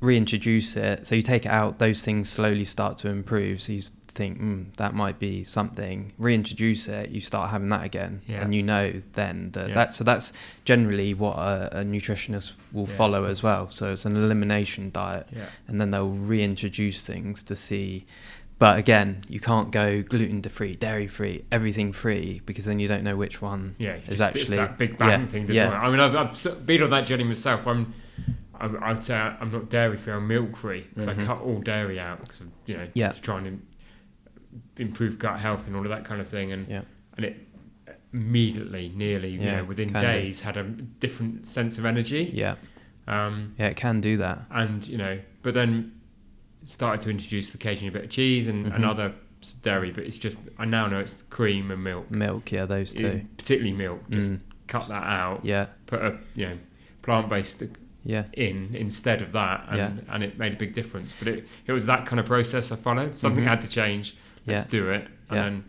[0.00, 1.06] Reintroduce it.
[1.06, 3.62] So you take it out those things slowly start to improve.
[3.62, 3.82] So you
[4.14, 8.42] think mm, that might be something reintroduce it you start having that again Yeah.
[8.42, 9.74] and you know then that, Yeah.
[9.74, 10.32] that so that's
[10.64, 12.94] generally what a, a nutritionist will Yeah.
[12.94, 15.46] follow as well so it's an elimination diet Yeah.
[15.66, 18.04] and then they'll reintroduce things to see
[18.58, 23.02] but again you can't go gluten free dairy free everything free because then you don't
[23.04, 25.46] know which one Yeah, is just, actually it's that big bang thing.
[25.46, 25.70] Doesn't yeah.
[25.72, 25.86] it?
[25.86, 27.66] I mean, I've, I've been on that journey myself.
[27.66, 27.92] I'm,
[28.60, 30.12] I'd say I'm not dairy free.
[30.12, 31.22] I'm milk free because Mhm.
[31.22, 33.08] I cut all dairy out because you know Yeah.
[33.08, 33.58] just trying to
[34.78, 36.52] improve gut health and all of that kind of thing.
[36.52, 36.82] And Yeah.
[37.16, 37.48] and it
[38.12, 40.06] immediately, nearly, you know, within can do.
[40.06, 42.30] days, had a different sense of energy.
[42.34, 42.56] yeah
[43.08, 45.92] Um, yeah it can do that and you know, but then
[46.64, 48.88] started to introduce occasionally a bit of cheese and, and Mhm.
[48.90, 49.14] other
[49.62, 52.10] dairy, but it's just I now know it's cream and milk.
[52.10, 53.26] Milk, yeah, those It- two.
[53.36, 54.08] particularly milk.
[54.10, 54.40] Just Mm.
[54.68, 55.44] cut that out.
[55.44, 56.58] Yeah, Put a you know
[57.02, 57.62] plant based
[58.04, 60.14] yeah, in instead of that, and, Yeah.
[60.14, 61.14] and it made a big difference.
[61.18, 63.16] But it it was that kind of process I followed.
[63.16, 63.48] Something Mhm.
[63.48, 64.14] had to change.
[64.46, 64.70] Let's Yeah.
[64.70, 65.42] do it, and Yeah.
[65.44, 65.64] then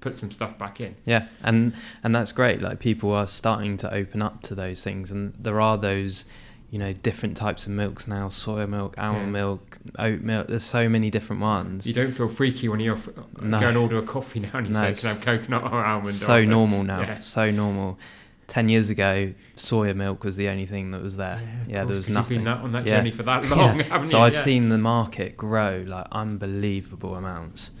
[0.00, 0.94] put some stuff back in.
[1.04, 1.72] yeah, and
[2.04, 2.62] and that's great.
[2.62, 6.24] Like people are starting to open up to those things, and there are those,
[6.70, 9.32] you know, different types of milks now: soy milk, almond Yeah.
[9.32, 10.46] milk, oat milk.
[10.48, 11.86] There's so many different ones.
[11.86, 12.98] You don't feel freaky when you're
[13.42, 13.58] No.
[13.60, 15.84] go and order a coffee now and you No, say, "Can I have coconut or
[15.84, 17.00] almond?" so or normal now.
[17.00, 17.18] Yeah.
[17.18, 17.98] So normal.
[18.46, 21.38] Ten years ago, soya milk was the only thing that was there.
[21.68, 22.36] Yeah, of there was nothing.
[22.36, 22.96] You've been that, on that Yeah.
[22.96, 23.54] journey for that Yeah.
[23.54, 24.22] long, haven't so you?
[24.24, 24.40] I've Yeah.
[24.40, 27.72] seen the market grow like unbelievable amounts,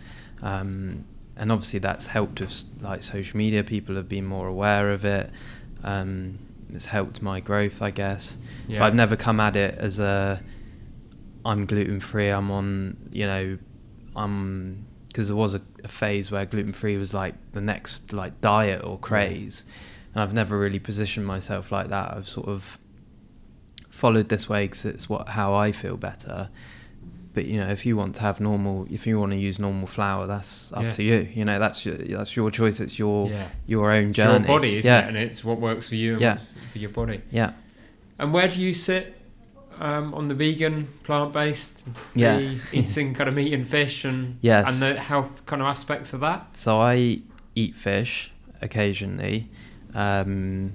[0.42, 1.04] um,
[1.36, 3.62] and obviously that's helped with like social media.
[3.62, 5.30] People have been more aware of it.
[5.84, 6.38] Um,
[6.72, 8.38] it's helped my growth, I guess.
[8.66, 8.80] Yeah.
[8.80, 10.42] But I've never come at it as a
[11.44, 12.28] I'm gluten free.
[12.28, 13.58] I'm on, you know,
[14.16, 18.40] I'm because there was a, a phase where gluten free was like the next like
[18.40, 19.64] diet or craze,
[20.14, 22.12] and I've never really positioned myself like that.
[22.12, 22.78] I've sort of
[23.88, 26.50] followed this way because it's what how I feel better.
[27.38, 29.86] But you know, if you want to have normal, if you want to use normal
[29.86, 30.90] flour, that's up Yeah.
[30.90, 31.28] to you.
[31.32, 32.80] You know, that's your, that's your choice.
[32.80, 33.46] It's your Yeah.
[33.64, 35.02] your own It's your body, isn't yeah.
[35.04, 35.08] it?
[35.08, 36.38] And it's what works for you and Yeah.
[36.72, 37.20] for your body.
[37.30, 37.52] Yeah.
[38.18, 39.14] And where do you sit
[39.78, 41.84] um, on the vegan, plant based,
[42.16, 42.40] Yeah.
[42.72, 44.66] eating kind of meat and fish and Yes.
[44.72, 46.56] and the health kind of aspects of that?
[46.56, 47.20] So I
[47.54, 49.48] eat fish occasionally,
[49.94, 50.72] um,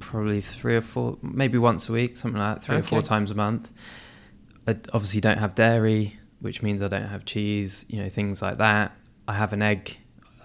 [0.00, 3.30] probably three or four, maybe once a week, something like that, three or four times
[3.30, 3.70] a month.
[4.66, 8.58] I obviously don't have dairy, which means I don't have cheese, you know, things like
[8.58, 8.92] that.
[9.28, 9.98] I have an egg.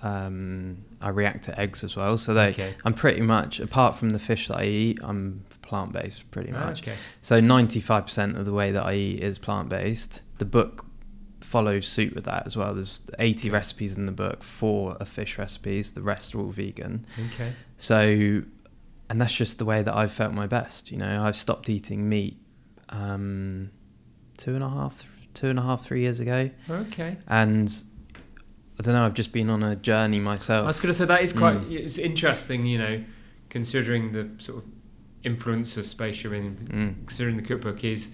[0.04, 2.50] Um, I react to eggs as well, so they.
[2.50, 2.74] Okay.
[2.86, 6.66] I'm pretty much apart from the fish that I eat, I'm plant based pretty Ah,
[6.68, 6.84] much.
[6.84, 6.96] Okay.
[7.22, 10.22] So 95% of the way that I eat is plant based.
[10.38, 10.86] The book
[11.42, 12.74] follows suit with that as well.
[12.74, 17.06] There's 80 recipes in the book, four are fish recipes, the rest are all vegan.
[17.34, 17.54] Okay.
[17.78, 18.44] So,
[19.10, 20.92] and that's just the way that I've felt my best.
[20.92, 22.38] You know, I've stopped eating meat
[22.90, 23.72] um,
[24.38, 26.50] two and a half, two and a half, three years ago.
[26.70, 27.18] Okay.
[27.28, 27.74] And
[28.80, 30.64] I don't know, I've just been on a journey myself.
[30.64, 31.72] I was going to say that is quite Mm.
[31.72, 33.04] it's interesting, you know,
[33.50, 34.70] considering the sort of
[35.24, 37.08] influencer space you're in, Mm.
[37.08, 38.10] considering the cookbook is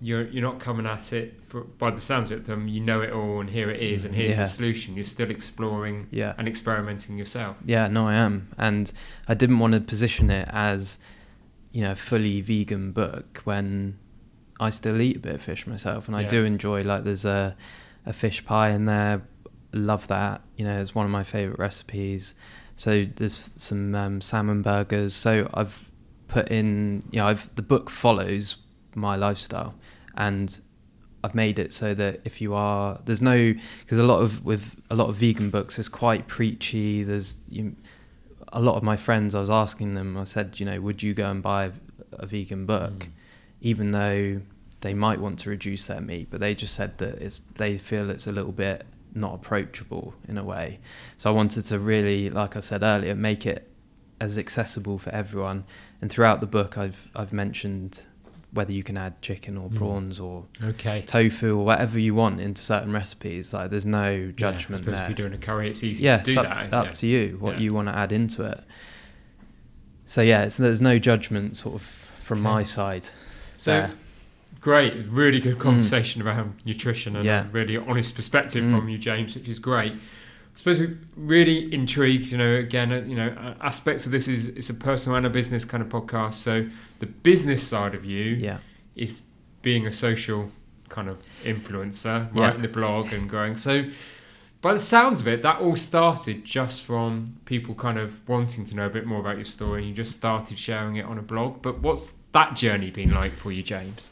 [0.00, 2.50] you're you're not coming at it for, by the sounds of it.
[2.50, 4.42] Um, you know it all, and here it is, and here's Yeah.
[4.42, 4.94] the solution.
[4.94, 6.32] You're still exploring Yeah.
[6.38, 7.56] and experimenting yourself.
[7.64, 8.90] Yeah, no, I am, and
[9.28, 10.98] I didn't want to position it as,
[11.70, 13.98] you know, fully vegan book when
[14.62, 16.82] I still eat a bit of fish myself, and I do enjoy.
[16.82, 17.56] Like, there's a
[18.06, 19.22] a fish pie in there.
[19.72, 20.40] Love that.
[20.56, 22.34] You know, it's one of my favorite recipes.
[22.74, 25.14] So there's some um, salmon burgers.
[25.14, 25.88] So I've
[26.28, 28.56] put in, you know, I've the book follows
[28.94, 29.74] my lifestyle,
[30.16, 30.60] and
[31.24, 34.76] I've made it so that if you are there's no because a lot of with
[34.90, 37.02] a lot of vegan books it's quite preachy.
[37.02, 37.76] There's you,
[38.52, 39.34] a lot of my friends.
[39.34, 40.16] I was asking them.
[40.16, 41.72] I said, you know, would you go and buy a,
[42.12, 43.08] a vegan book, Mm.
[43.62, 44.40] Even though
[44.82, 48.10] they might want to reduce their meat, but they just said that it's they feel
[48.10, 50.78] it's a little bit not approachable in a way.
[51.16, 53.68] So I wanted to really, like I said earlier, make it
[54.20, 55.64] as accessible for everyone.
[56.00, 58.06] And throughout the book, I've I've mentioned
[58.52, 59.76] whether you can add chicken or Mm.
[59.76, 61.00] prawns or Okay.
[61.06, 63.54] tofu or whatever you want into certain recipes.
[63.54, 65.10] Like there's no Yeah, judgment suppose there.
[65.10, 66.74] if you're doing a curry, it's easy yeah, to do it's up, that.
[66.74, 66.92] up yeah.
[66.92, 67.60] to you what Yeah.
[67.60, 68.60] you want to add into it.
[70.04, 72.52] So yeah, it's, there's no judgment sort of from Okay.
[72.54, 73.08] my side.
[73.62, 73.90] So there.
[74.60, 77.26] great, really good conversation around nutrition and Mm.
[77.26, 77.44] Yeah.
[77.46, 78.76] a really honest perspective Mm.
[78.76, 79.92] from you, James, which is great.
[79.94, 79.98] I
[80.58, 82.32] suppose we're really intrigued.
[82.32, 85.30] You know, again, uh, you know, aspects of this is it's a personal and a
[85.30, 86.34] business kind of podcast.
[86.34, 86.66] So
[86.98, 88.58] the business side of you Yeah,
[88.96, 89.22] is
[89.62, 90.50] being a social
[90.88, 92.42] kind of influencer, Yeah.
[92.42, 93.56] writing the blog and growing.
[93.56, 93.84] So,
[94.60, 98.76] by the sounds of it, that all started just from people kind of wanting to
[98.76, 101.22] know a bit more about your story, and you just started sharing it on a
[101.22, 101.62] blog.
[101.62, 104.10] But what's that journey been like for you, James?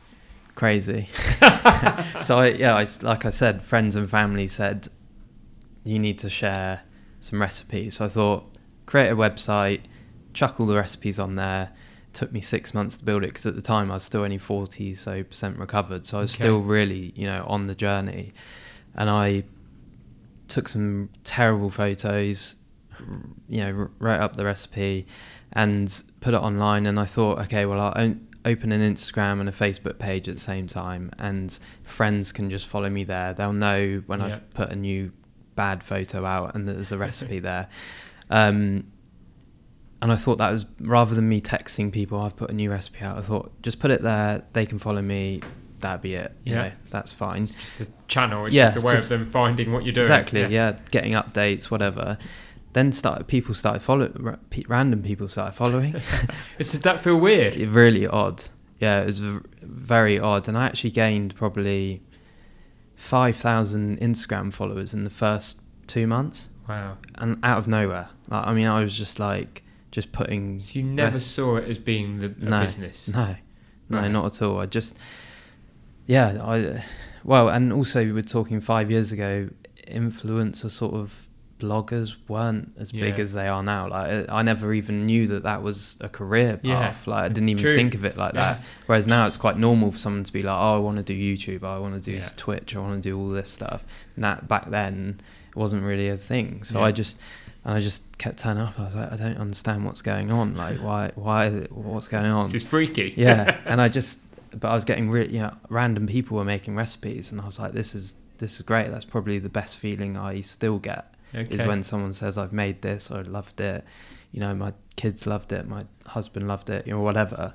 [0.55, 1.09] crazy.
[2.21, 4.89] so I, yeah, I, like I said, friends and family said
[5.85, 6.83] you need to share
[7.19, 7.97] some recipes.
[7.97, 8.47] So I thought
[8.85, 9.81] create a website,
[10.35, 11.71] chuck all the recipes on there.
[12.13, 14.37] took me six months to build it because at the time I was still only
[14.39, 16.05] forty so percent recovered.
[16.05, 16.43] So I was Okay.
[16.43, 18.33] still really you know on the journey,
[18.95, 19.45] and I
[20.49, 22.57] took some terrible photos,
[23.49, 25.07] you know, wrote up the recipe,
[25.53, 26.87] and put it online.
[26.87, 30.35] And I thought, okay, well I'll o- open an Instagram and a Facebook page at
[30.37, 33.35] the same time, and friends can just follow me there.
[33.35, 34.27] They'll know when Yeah.
[34.27, 35.13] I've put a new
[35.57, 37.69] bad photo out and that there's a recipe there.
[38.31, 38.87] Um,
[40.03, 43.05] and I thought that was rather than me texting people, I've put a new recipe
[43.05, 43.19] out.
[43.19, 44.43] I thought just put it there.
[44.55, 45.43] They can follow me.
[45.81, 46.35] that'd be it.
[46.45, 46.63] You Yeah.
[46.63, 47.47] know, that's fine.
[47.47, 48.45] Just a channel.
[48.45, 50.05] It's Yeah, just a way just- of them finding what you're doing.
[50.05, 50.45] Exactly.
[50.45, 50.77] Yeah.
[50.91, 52.19] getting updates, whatever.
[52.73, 55.93] Then started people started follow ra- pe- random people started following.
[56.59, 57.59] Did that feel weird?
[57.61, 58.45] Really odd.
[58.79, 62.03] Yeah, it was very odd, and I actually gained probably
[62.97, 66.97] five thousand Instagram followers in the first two months, Wow.
[67.17, 68.09] and out of nowhere.
[68.29, 70.61] Like, I mean, I was just like just putting.
[70.61, 72.63] So you never rest- saw it as being the No.
[72.63, 73.09] business.
[73.09, 73.35] No,
[73.89, 74.11] no, Right.
[74.11, 74.61] not at all.
[74.61, 74.97] I just,
[76.07, 76.85] yeah, I,
[77.25, 79.49] well, and also we were talking five years ago.
[79.89, 81.27] Influencer sort of
[81.61, 83.89] bloggers weren't as big as they are now.
[83.89, 86.87] Like I never even knew that that was a career Yeah.
[86.89, 87.07] path.
[87.07, 87.77] Like I didn't even True.
[87.77, 88.41] think of it like Yeah.
[88.41, 88.65] that.
[88.87, 91.15] Whereas now it's quite normal for someone to be like, oh, I want to do
[91.15, 92.29] YouTube, I want to do Yeah.
[92.37, 93.85] Twitch, I want to do all this stuff.
[94.17, 95.21] And that back then
[95.51, 96.65] it wasn't really a thing.
[96.65, 96.87] So Yeah.
[96.87, 97.19] I just
[97.65, 98.81] and I just kept turning up.
[98.81, 100.57] I was like, I don't understand what's going on.
[100.57, 102.45] Like why why what's going on?
[102.47, 103.13] This is freaky.
[103.17, 104.19] yeah and i just
[104.59, 107.59] but i was getting really you know random people were making recipes and i was
[107.61, 111.55] like this is this is great that's probably the best feeling i still get okay.
[111.55, 113.85] is when someone says i've made this i loved it
[114.33, 117.55] you know my kids loved it my husband loved it you know whatever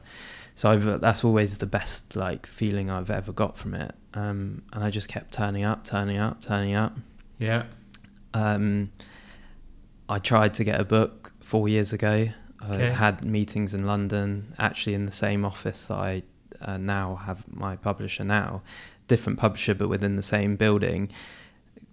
[0.58, 4.84] so I've, that's always the best like feeling i've ever got from it um, and
[4.84, 6.96] i just kept turning up turning up turning up
[7.38, 7.64] yeah.
[8.34, 8.92] um,
[10.08, 12.30] I tried to get a book four years ago.
[12.70, 12.88] Okay.
[12.88, 16.24] I had meetings in London, actually in the same office that I
[16.62, 18.62] uh, now have my publisher now,
[19.08, 21.12] different publisher but within the same building.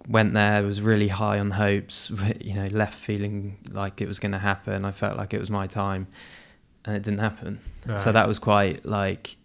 [0.07, 2.11] Went there, was really high on hopes,
[2.41, 4.83] you know, left feeling like it was going to happen.
[4.85, 6.07] I felt like it was my time,
[6.85, 7.59] and it didn't happen.
[7.95, 9.35] So that was quite like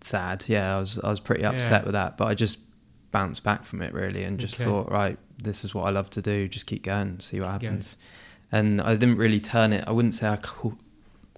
[0.00, 0.44] sad.
[0.48, 1.84] Yeah, I was I was pretty upset Yeah.
[1.84, 2.58] with that, but I just
[3.10, 4.64] bounced back from it really and just Okay.
[4.64, 6.48] thought, right, this is what I love to do.
[6.48, 7.96] Just keep going, see what happens.
[8.50, 9.84] And I didn't really turn it.
[9.86, 10.38] I wouldn't say I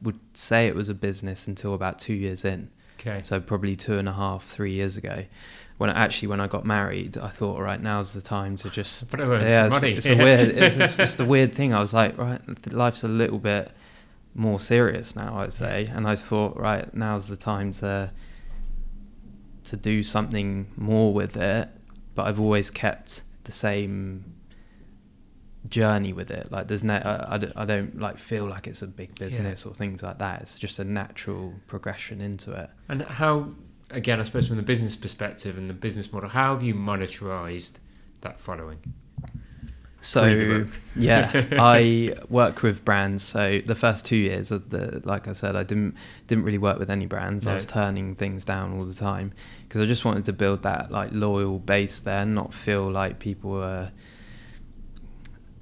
[0.02, 2.70] would say it was a business until about two years in.
[2.98, 3.20] Okay.
[3.22, 5.24] So probably two and a half, three years ago.
[5.78, 8.70] When I, actually when I got married, I thought, all right, now's the time to
[8.70, 11.74] just Put it with yeah, it's, it's a weird, it's a- just a weird thing.
[11.74, 12.40] I was like, right,
[12.72, 13.70] life's a little bit
[14.34, 18.10] more serious now, I'd say, and I thought, right, now's the time to
[19.64, 21.68] to do something more with it.
[22.14, 24.35] But I've always kept the same
[25.68, 26.50] journey with it.
[26.50, 30.02] Like, there's no, I, I, don't, like feel like it's a big business or things
[30.02, 30.42] like that.
[30.42, 32.70] It's just a natural progression into it.
[32.88, 33.50] And how,
[33.90, 37.78] again, I suppose from the business perspective and the business model, how have you monetized
[38.20, 38.78] that following?
[40.06, 43.24] So yeah, I work with brands.
[43.24, 45.96] So the first two years of the, like I said, I didn't
[46.28, 47.44] didn't really work with any brands.
[47.44, 47.52] No.
[47.52, 49.32] I was turning things down all the time
[49.64, 53.18] because I just wanted to build that like loyal base there, and not feel like
[53.18, 53.90] people were.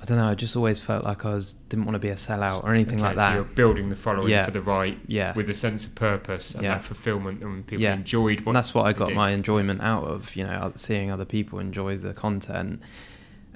[0.04, 0.28] I don't know.
[0.28, 2.98] I just always felt like I was didn't want to be a sellout or anything
[2.98, 3.34] Okay, like so that.
[3.36, 4.44] you're building the following Yeah.
[4.44, 6.74] for the right, yeah, with a sense of purpose and Yeah.
[6.74, 7.94] that fulfillment, and people Yeah.
[7.94, 8.48] enjoyed what.
[8.48, 9.16] and that's what I got did.
[9.16, 10.36] my enjoyment out of.
[10.36, 12.82] You know, seeing other people enjoy the content.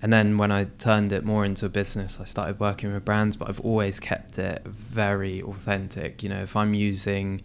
[0.00, 3.37] And then when I turned it more into a business, I started working with brands,
[3.37, 6.22] but I've always kept it very authentic.
[6.22, 7.42] You know, if I'm using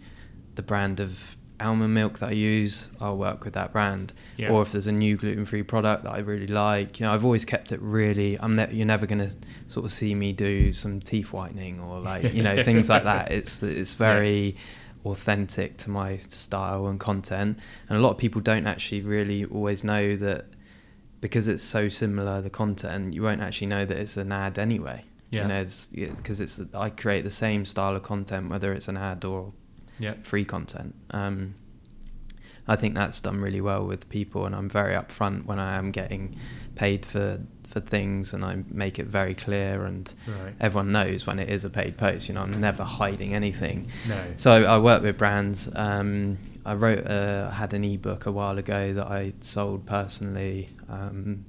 [0.54, 4.12] the brand of almond milk that I use, I'll work with that brand.
[4.36, 4.50] Yeah.
[4.50, 7.44] Or if there's a new gluten-free product that I really like, you know, I've always
[7.44, 8.38] kept it really.
[8.40, 9.34] I'm ne- you're never going to
[9.66, 13.30] sort of see me do some teeth whitening or like you know things like that.
[13.34, 14.56] It's it's very
[15.04, 19.82] authentic to my style and content, and a lot of people don't actually really always
[19.84, 20.46] know that
[21.20, 25.04] because it's so similar the content, you won't actually know that it's an ad anyway.
[25.30, 25.42] Yeah.
[25.42, 28.96] You know, it's because it's I create the same style of content whether it's an
[28.96, 29.52] ad or
[29.98, 30.14] yeah.
[30.22, 30.94] free content.
[31.10, 31.54] Um,
[32.66, 35.90] I think that's done really well with people, and I'm very upfront when I am
[35.90, 36.36] getting
[36.74, 40.54] paid for for things, and I make it very clear, and Right.
[40.60, 42.28] everyone knows when it is a paid post.
[42.28, 43.88] You know, I'm never hiding anything.
[44.08, 44.22] No.
[44.36, 45.68] So I work with brands.
[45.74, 50.68] Um, I wrote, uh, I had an ebook a while ago that I sold personally,
[50.88, 51.44] um,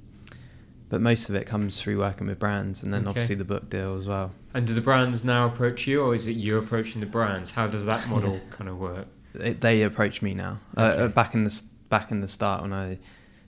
[0.88, 3.08] but most of it comes through working with brands, and then Okay.
[3.10, 4.32] obviously the book deal as well.
[4.54, 7.50] And do the brands now approach you, or is it you approaching the brands?
[7.52, 9.06] How does that model kind of work?
[9.34, 10.58] It, they approach me now.
[10.76, 11.02] Uh, Okay.
[11.04, 12.98] Uh, back in the back in the start when I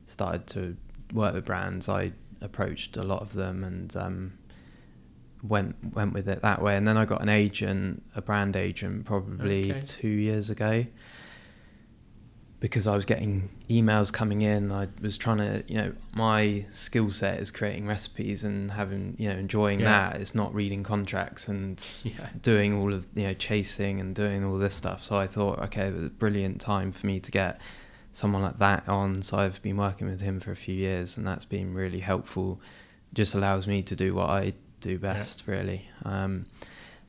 [0.07, 0.77] started to
[1.13, 4.33] work with brands, I approached a lot of them and um,
[5.43, 6.77] went went with it that way.
[6.77, 9.81] And then I got an agent, a brand agent, probably Okay.
[9.81, 10.85] two years ago.
[12.61, 17.13] Because I was getting emails coming in, I was trying to, you know, my skill
[17.13, 20.11] set is creating recipes and having, you know, enjoying Yeah.
[20.11, 20.21] that.
[20.21, 22.29] It's not reading contracts and Yeah.
[22.43, 25.05] doing all of, you know, chasing and doing all this stuff.
[25.05, 27.61] So I thought, okay, it was a brilliant time for me to get
[28.11, 29.23] someone like that on.
[29.23, 32.61] So I've been working with him for a few years, and that's been really helpful.
[33.15, 35.89] Just allows me to do what I do best, really.
[36.05, 36.47] Um,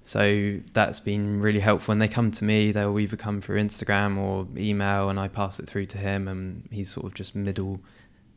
[0.09, 1.91] So that's been really helpful.
[1.91, 5.59] When they come to me, they'll either come through Instagram or email, and I pass
[5.59, 7.79] it through to him, and he's sort of just middle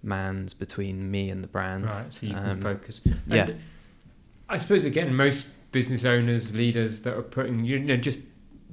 [0.02, 1.84] man's between me and the brand.
[1.86, 3.00] Right, so you can Um, focus.
[3.26, 3.44] yeah.
[3.46, 3.60] And
[4.50, 8.20] I suppose again, most business owners, leaders that are putting you know just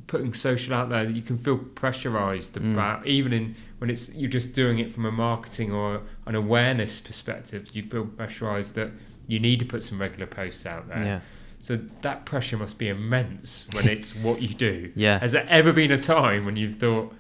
[0.07, 2.73] putting social out there, you can feel pressurized Mm.
[2.73, 6.99] about even in when it's you're just doing it from a marketing or an awareness
[6.99, 7.69] perspective.
[7.73, 8.89] You feel pressurized that
[9.27, 11.01] you need to put some regular posts out there.
[11.05, 11.19] Yeah,
[11.59, 14.91] So that pressure must be immense when it's what you do.
[14.95, 17.13] yeah, Has there ever been a time when you've thought,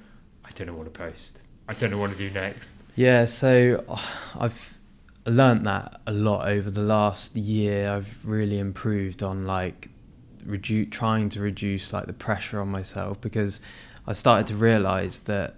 [0.45, 1.41] I don't know what to post.
[1.67, 2.75] I don't know what to do next.
[2.95, 3.25] yeah.
[3.25, 4.77] So oh, I've
[5.25, 7.89] learned that a lot over the last year.
[7.91, 9.89] I've really improved on like
[10.45, 13.59] reduce trying to reduce like the pressure on myself because
[14.07, 15.55] I started to realize that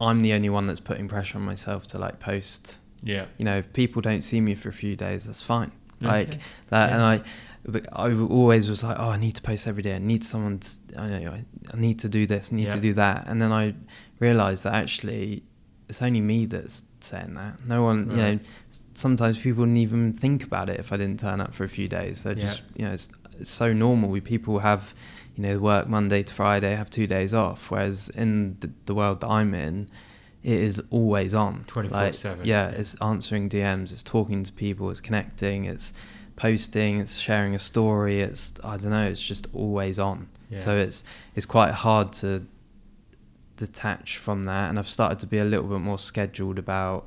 [0.00, 3.26] I'm the only one that's putting pressure on myself to like post Yeah.
[3.38, 5.70] you know, if people don't see me for a few days, that's fine.
[6.00, 6.38] Like Okay.
[6.70, 6.94] that, Yeah.
[6.94, 7.22] and I,
[7.66, 9.94] but I always was like, oh, I need to post every day.
[9.94, 10.58] I need someone.
[10.58, 10.68] To,
[11.00, 11.32] I, know,
[11.72, 12.52] I need to do this.
[12.52, 12.74] I need Yeah.
[12.74, 13.26] to do that.
[13.26, 13.74] And then I
[14.20, 15.42] realized that actually,
[15.88, 17.64] it's only me that's saying that.
[17.66, 18.38] No one, you know.
[18.94, 21.88] Sometimes people wouldn't even think about it if I didn't turn up for a few
[21.88, 22.22] days.
[22.22, 22.40] They're Yeah.
[22.46, 23.08] just, you know, it's,
[23.40, 24.08] it's so normal.
[24.10, 24.94] We people have,
[25.36, 27.70] you know, work Monday to Friday, have two days off.
[27.70, 29.88] Whereas in the, the world that I'm in,
[30.44, 31.64] it is always on.
[31.64, 32.38] 24/7.
[32.38, 35.92] Like, yeah, it's answering DMs, it's talking to people, it's connecting, it's
[36.36, 38.20] posting, it's sharing a story.
[38.20, 40.28] It's I don't know, it's just always on.
[40.50, 40.58] Yeah.
[40.58, 41.02] So it's
[41.34, 42.46] it's quite hard to
[43.56, 44.68] detach from that.
[44.68, 47.06] And I've started to be a little bit more scheduled about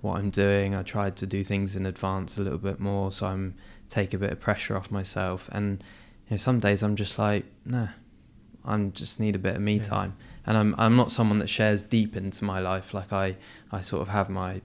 [0.00, 0.74] what I'm doing.
[0.74, 3.54] I tried to do things in advance a little bit more, so I'm
[3.88, 5.48] take a bit of pressure off myself.
[5.52, 5.82] And
[6.28, 7.88] you know, some days I'm just like, nah,
[8.64, 9.82] I'm just need a bit of me Yeah.
[9.82, 10.16] time.
[10.46, 12.92] And I'm I'm not someone that shares deep into my life.
[12.94, 13.36] Like I
[13.72, 14.60] I sort of have my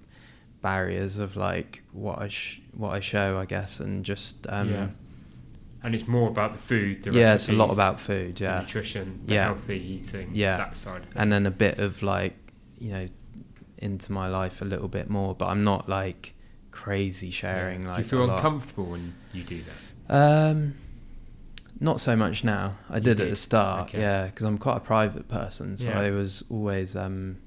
[0.61, 4.87] barriers of like what I sh- what I show, I guess, and just um, yeah.
[5.81, 8.35] And it's more about the food, the yeah, it's a lot about food.
[8.35, 9.43] the Yeah, nutrition, the Yeah.
[9.45, 10.57] healthy eating, Yeah.
[10.57, 11.15] that side of things.
[11.15, 12.35] and then a bit of like
[12.77, 13.07] you know
[13.77, 16.35] into my life a little bit more, but I'm not like
[16.71, 17.33] crazy Yeah.
[17.33, 17.85] sharing.
[17.85, 18.35] Like do you feel a lot.
[18.39, 19.79] uncomfortable when you do that?
[20.51, 20.73] Um,
[21.79, 22.75] not so much now.
[22.89, 24.01] I You did at the start, Okay.
[24.01, 25.99] yeah, because I'm quite a private person, so Yeah.
[25.99, 27.37] I was always um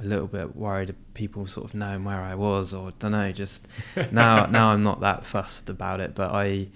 [0.00, 3.30] a little bit worried of people sort of knowing where I was, or don't know.
[3.32, 3.68] Just
[4.12, 6.68] now, now I'm not that fussed about it, but I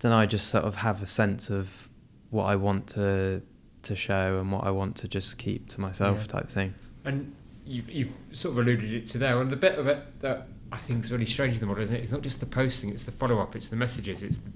[0.00, 0.18] don't know.
[0.18, 1.88] I just sort of have a sense of
[2.30, 3.42] what I want to
[3.82, 6.26] to show and what I want to just keep to myself, Yeah.
[6.26, 6.74] type thing.
[7.04, 7.32] And
[7.64, 9.40] you've, you've sort of alluded it to there.
[9.40, 11.94] And the bit of it that I think is really strange in the model, isn't
[11.94, 12.00] it?
[12.02, 14.50] It's not just the posting, it's the follow up, it's the messages, it's the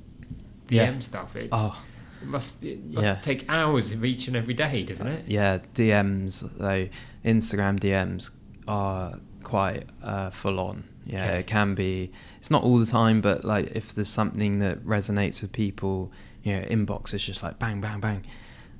[0.67, 0.99] DM Yeah.
[0.99, 1.37] stuff.
[1.37, 1.81] It's, Oh,
[2.23, 3.15] It must, it must Yeah.
[3.17, 5.25] take hours of each and every day, doesn't it?
[5.27, 6.89] Yeah, DMs though,
[7.25, 8.31] Instagram DMs
[8.69, 10.85] are quite uh, full on.
[11.07, 11.39] Yeah, Okay.
[11.41, 12.13] it can be.
[12.39, 16.13] It's not all the time, but like if there's something that resonates with people,
[16.43, 18.25] you know, inbox is just like bang, bang, bang.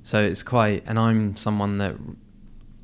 [0.03, 0.83] So it's quite.
[0.85, 1.95] And I'm someone that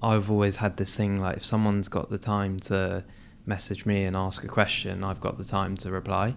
[0.01, 3.03] I've always had this thing like if someone's got the time to
[3.45, 6.35] message me and ask a question, I've got the time to reply.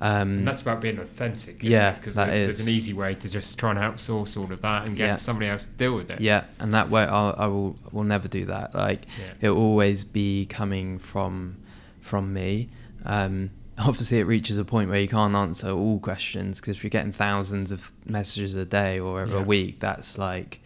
[0.00, 3.78] Um, that's about being authentic, Yeah, Because there's an easy way to just try and
[3.80, 5.14] outsource all of that and get Yeah.
[5.16, 6.20] somebody else to deal with it.
[6.20, 8.74] Yeah, and that way I'll, I will will never do that.
[8.74, 9.48] Like Yeah.
[9.48, 11.56] it'll always be coming from
[12.00, 12.68] from me.
[13.04, 16.90] Um, obviously, it reaches a point where you can't answer all questions because if you're
[16.90, 19.34] getting thousands of messages a day or Yeah.
[19.38, 20.60] a week, that's like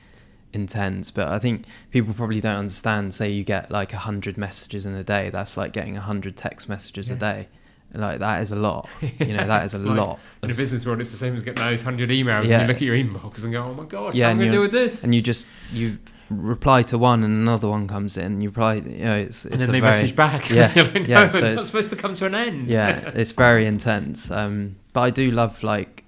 [0.53, 1.11] intense.
[1.11, 3.15] But I think people probably don't understand.
[3.15, 6.37] Say you get like a hundred messages in a day, that's like getting a hundred
[6.37, 7.49] text messages a day.
[7.95, 8.89] Like that is a lot.
[9.21, 10.19] You know, that is a like- lot.
[10.43, 12.47] In a business world, it's the same as getting those hundred emails.
[12.47, 12.61] Yeah.
[12.61, 14.41] And you look at your inbox and go, "Oh my god, Yeah, what am I
[14.43, 15.99] going to do with this?" and you just you
[16.31, 18.41] reply to one and another one comes in.
[18.41, 20.49] You reply, you know, it's, it's And then a they very, message back.
[20.49, 22.69] Yeah, You're like, yeah, so it's supposed to come to an end.
[22.69, 24.31] yeah, it's very intense.
[24.31, 26.05] Um, but I do love like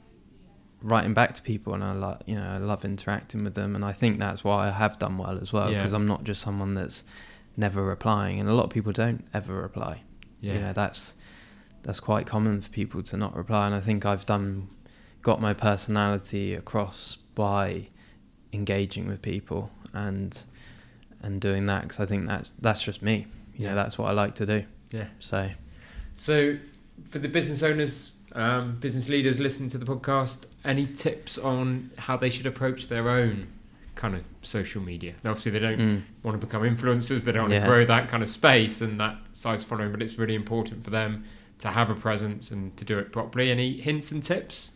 [0.83, 3.85] writing back to people, and I like you know I love interacting with them, and
[3.85, 5.79] I think that's why I have done well as well Yeah.
[5.79, 7.05] because I'm not just someone that's
[7.57, 10.03] never replying, and a lot of people don't ever reply.
[10.41, 10.55] yeah.
[10.55, 11.15] You know that's
[11.85, 14.69] that's quite common for people to not reply, and I think I've done
[15.23, 17.87] got my personality across by
[18.53, 20.45] engaging with people and
[21.23, 23.27] and doing that because I think that's that's just me.
[23.55, 23.71] You Yeah.
[23.71, 24.65] know that's what I like to do.
[24.91, 25.09] Yeah.
[25.21, 25.51] So
[26.17, 26.59] So,
[27.11, 32.17] for the business owners, um, business leaders listening to the podcast, any tips on how
[32.17, 33.49] they should approach their own
[33.97, 35.15] kind of social media?
[35.25, 37.61] Now, obviously, they don't mm, want to become influencers, they don't want Yeah.
[37.61, 40.91] to grow that kind of space and that size following, but it's really important for
[40.91, 41.25] them
[41.65, 43.51] to have a presence and to do it properly.
[43.51, 44.71] Any hints and tips?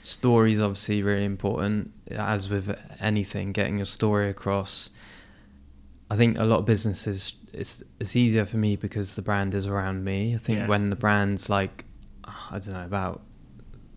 [0.00, 2.66] stories obviously really important as with
[3.00, 4.90] anything getting your story across
[6.08, 9.66] i think a lot of businesses it's it's easier for me because the brand is
[9.66, 10.66] around me i think Yeah.
[10.68, 11.84] when the brand's like
[12.24, 13.22] i don't know about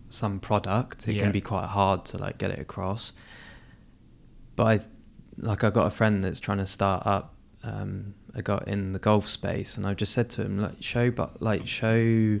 [0.08, 1.22] some product, it Yeah.
[1.22, 3.12] can be quite hard to like get it across.
[4.56, 4.80] But I,
[5.38, 7.34] like, I've got a friend that's trying to start up.
[7.62, 11.10] Um, I got in the golf space, and I just said to him, like, show,
[11.10, 12.40] but like, show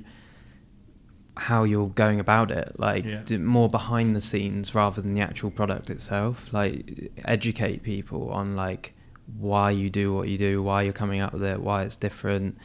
[1.36, 3.38] how you're going about it, like, Yeah.
[3.38, 6.52] more behind the scenes rather than the actual product itself.
[6.52, 8.94] Like, educate people on like
[9.38, 12.58] why you do what you do, why you're coming up with it, why it's different,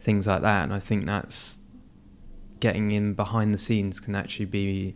[0.00, 0.62] things like that.
[0.64, 1.58] And I think that's
[2.60, 4.94] getting in behind the scenes can actually be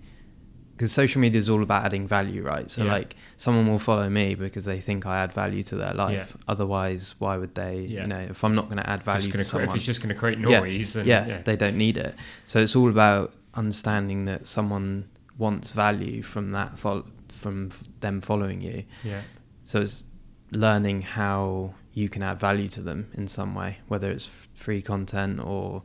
[0.77, 2.71] because social media is all about adding value, right?
[2.71, 2.93] So Yeah.
[2.93, 6.35] like someone will follow me because they think I add value to their life.
[6.37, 6.43] Yeah.
[6.49, 7.81] Otherwise, why would they?
[7.89, 8.03] Yeah.
[8.03, 9.87] You know, if I'm not going to add value gonna to cre- if someone, it's
[9.87, 12.15] just going to create noise, and, yeah, they don't need it.
[12.45, 15.09] So it's all about understanding that someone
[15.39, 18.85] wants value from that fol- from f- them following you.
[19.03, 19.23] yeah,
[19.65, 20.05] So it's
[20.53, 24.83] learning how you can add value to them in some way, whether it's f- free
[24.83, 25.83] content or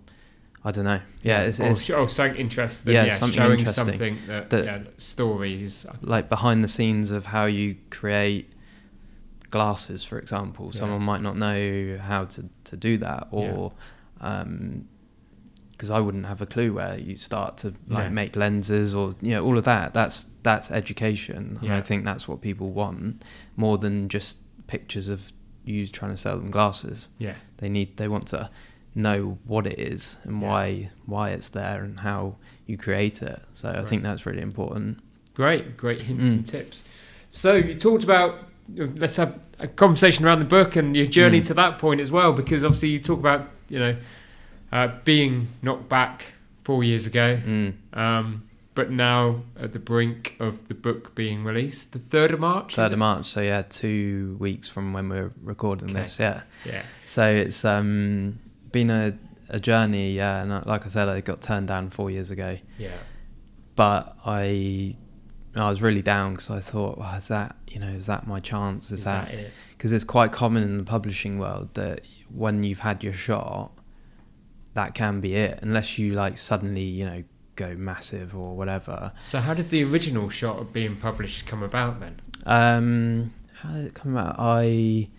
[0.64, 1.02] I don't know.
[1.24, 2.94] Yeah, it's, or, it's or oh, something interesting.
[2.94, 5.86] Yeah, Yeah, something showing interesting something that, that- yeah, stories.
[6.02, 8.54] like behind the scenes of how you create
[9.50, 10.70] glasses, for example.
[10.74, 10.80] Yeah.
[10.80, 13.74] Someone might not know how to, to do that, or
[14.22, 14.88] um,
[15.72, 18.10] because I wouldn't have a clue where you start to like Yeah.
[18.10, 19.94] make lenses or you know all of that.
[19.96, 23.24] That's that's education, and I think that's what people want
[23.56, 25.34] more than just pictures of
[25.66, 27.10] you trying to sell them glasses.
[27.18, 28.50] Yeah, They need they want to
[28.96, 30.48] know what it is and Yeah.
[30.48, 32.36] why why it's there and how
[32.68, 33.42] you create it.
[33.54, 35.00] So I think that's really important.
[35.34, 36.32] great, great hints Mm.
[36.34, 36.84] and tips.
[37.32, 38.48] So you talked about.
[38.76, 41.48] Let's have a conversation around the book and your journey Mm.
[41.48, 43.96] to that point as well, because obviously you talk about you know
[44.72, 46.34] uh, being knocked back
[46.64, 47.74] four years ago, Mm.
[47.94, 48.44] um,
[48.76, 52.76] but now at the brink of the book being released, the third of March.
[52.76, 56.04] Third of March, so yeah, two weeks from when we're recording Okay.
[56.04, 56.42] this, yeah.
[56.66, 58.40] Yeah, So it's um,
[58.72, 59.18] been a,
[59.50, 60.42] a journey, yeah.
[60.42, 62.98] And uh, like I said, I got turned down four years ago, yeah,
[63.76, 64.96] but I
[65.56, 68.40] I was really down because I thought, well, is that you know, is that my
[68.40, 68.88] chance?
[68.88, 69.52] Is, is that that it?
[69.72, 72.02] because it's quite common in the publishing world that
[72.34, 73.72] when you've had your shot,
[74.74, 77.24] that can be it, unless you like suddenly you know
[77.56, 79.12] go massive or whatever.
[79.22, 82.20] So how did the original shot of being published come about then?
[82.46, 84.36] Um, how did it come about?
[84.40, 85.10] I,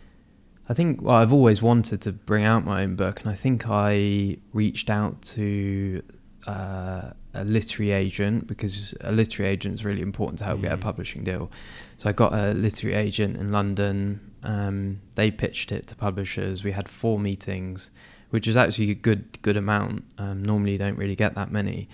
[0.72, 3.64] I think well, I've always wanted to bring out my own book, and I think
[3.68, 6.02] I reached out to
[6.46, 10.78] uh, a literary agent because a literary agent is really important to help get a
[10.78, 10.80] Mm.
[10.80, 11.50] publishing deal.
[11.98, 14.32] So I got a literary agent in London.
[14.42, 16.64] Um, they pitched it to publishers.
[16.64, 17.90] We had four meetings,
[18.30, 20.04] which is actually a good good amount.
[20.16, 21.86] Um, normally, you don't really get that many.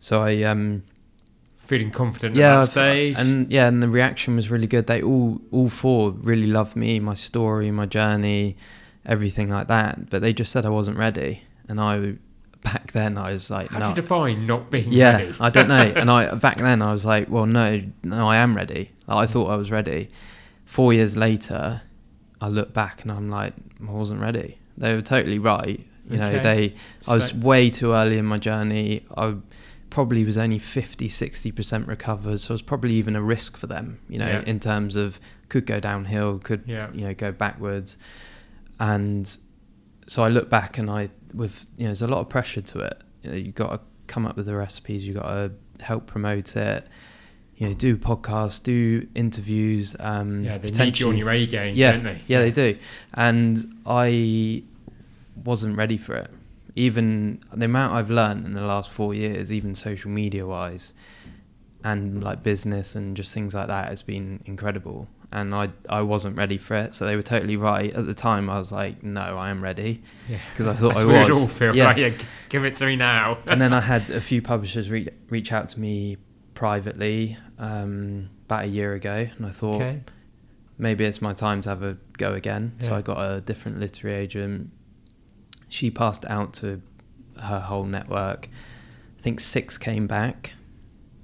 [0.00, 0.82] So I um,
[1.68, 3.16] Feeling confident yeah, at that stage.
[3.18, 4.86] and yeah, and the reaction was really good.
[4.86, 8.56] They all all four really loved me, my story, my journey,
[9.04, 10.08] everything like that.
[10.08, 12.16] But they just said I wasn't ready, and I
[12.62, 15.34] back then I was like, how do you define not being yeah, ready?
[15.38, 15.92] I don't know.
[15.96, 18.90] And I back then I was like, well, no, no, I am ready.
[19.06, 19.30] Like, I mm.
[19.30, 20.10] thought I was ready.
[20.64, 21.82] Four years later,
[22.40, 23.52] I look back and I'm like,
[23.86, 24.58] I wasn't ready.
[24.78, 25.84] They were totally right.
[26.08, 26.40] You know, Okay.
[26.40, 26.74] they
[27.06, 29.04] I was way too early in my journey.
[29.16, 29.34] I
[29.90, 32.40] probably was only 50, 60% recovered.
[32.40, 34.42] So it was probably even a risk for them, you know, Yeah.
[34.46, 35.18] in terms of
[35.48, 36.88] could go downhill, could, Yeah.
[36.92, 37.96] you know, go backwards.
[38.80, 39.36] And
[40.06, 42.80] so I look back and I, with, you know, there's a lot of pressure to
[42.80, 43.02] it.
[43.22, 45.52] You know, you've got to come up with the recipes, you've got to
[45.84, 46.86] help promote it,
[47.56, 49.96] you know, do podcasts, do interviews.
[49.98, 52.20] Um, yeah, they need you on your A game, yeah, don't they?
[52.26, 52.76] yeah, they do.
[53.14, 54.62] And I
[55.44, 56.30] wasn't ready for it.
[56.74, 60.94] Even the amount I've learned in the last four years, even social media wise,
[61.84, 65.08] and like business and just things like that, has been incredible.
[65.30, 67.92] And I I wasn't ready for it, so they were totally right.
[67.92, 70.38] At the time, I was like, no, I am ready Yeah.
[70.52, 71.36] because I thought That's I was.
[71.36, 71.86] it all feel yeah.
[71.88, 71.96] like.
[71.98, 72.10] Yeah,
[72.48, 73.38] give it to me now.
[73.46, 76.16] and then I had a few publishers reach reach out to me
[76.54, 80.00] privately um, about a year ago, and I thought okay.
[80.78, 82.72] maybe it's my time to have a go again.
[82.78, 84.70] So I got a different literary agent.
[85.68, 86.80] She passed out to
[87.40, 88.48] her whole network.
[89.18, 90.52] I think six came back.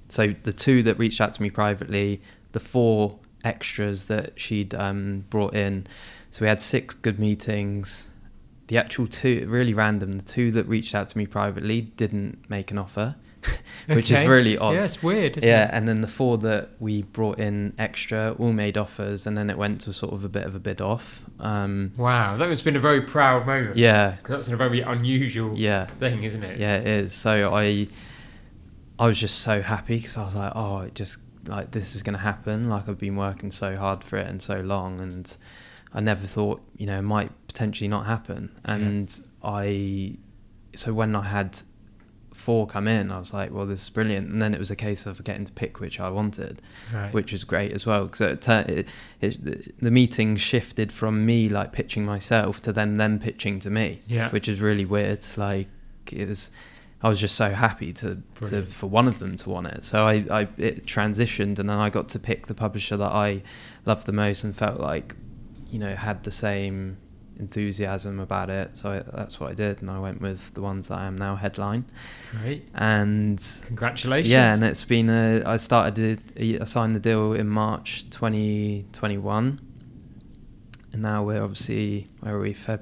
[0.09, 2.21] So the two that reached out to me privately,
[2.53, 5.87] the four extras that she'd um, brought in.
[6.31, 8.09] So we had six good meetings.
[8.69, 12.71] The actual two, really random, the two that reached out to me privately didn't make
[12.71, 13.17] an offer,
[13.87, 14.23] which Okay.
[14.23, 15.71] is really odd Yeah, it's weird, isn't yeah, it?
[15.73, 19.59] and then the four that we brought in extra all made offers, and then it
[19.59, 21.25] went to sort of a bit of a bid off.
[21.41, 23.77] Um, Wow, that must been a very proud moment.
[23.77, 26.59] yeah, that's a very unusual yeah, thing, isn't it?
[26.59, 27.13] yeah, it is.
[27.13, 27.87] So I,
[28.99, 32.03] I was just so happy because I was like, oh, it just like this is
[32.03, 32.71] going to happen.
[32.71, 35.37] Like I've been working so hard for it and so long, and
[35.93, 38.59] I never thought you know it might potentially not happen.
[38.65, 40.17] And I,
[40.75, 41.59] so when I had
[42.45, 44.29] four come in, I was like, well, this is brilliant.
[44.31, 46.61] And then it was a case of getting to pick which I wanted,
[46.93, 47.13] Right.
[47.15, 48.11] which was great as well.
[48.13, 48.87] So it, tur- it,
[49.21, 54.03] it, the meeting shifted from me like pitching myself to then them pitching to me,
[54.07, 54.31] yeah.
[54.31, 55.25] which is really weird.
[55.37, 55.69] Like
[56.13, 56.51] it was,
[57.03, 59.85] I was just so happy to, to for one of them to want it.
[59.85, 63.43] So I, I it transitioned, and then I got to pick the publisher that I
[63.87, 65.15] loved the most and felt like,
[65.71, 66.97] you know, had the same
[67.39, 68.77] enthusiasm about it.
[68.77, 71.17] So I, that's what I did, and I went with the ones that I am
[71.17, 71.85] now headline.
[72.43, 72.69] Great.
[72.75, 74.31] And Congratulations.
[74.31, 75.43] yeah, and it's been a.
[75.45, 76.21] I started.
[76.37, 79.61] A, I signed the deal in March 2021,
[80.93, 82.55] and now we're obviously where are we?
[82.55, 82.81] Feb.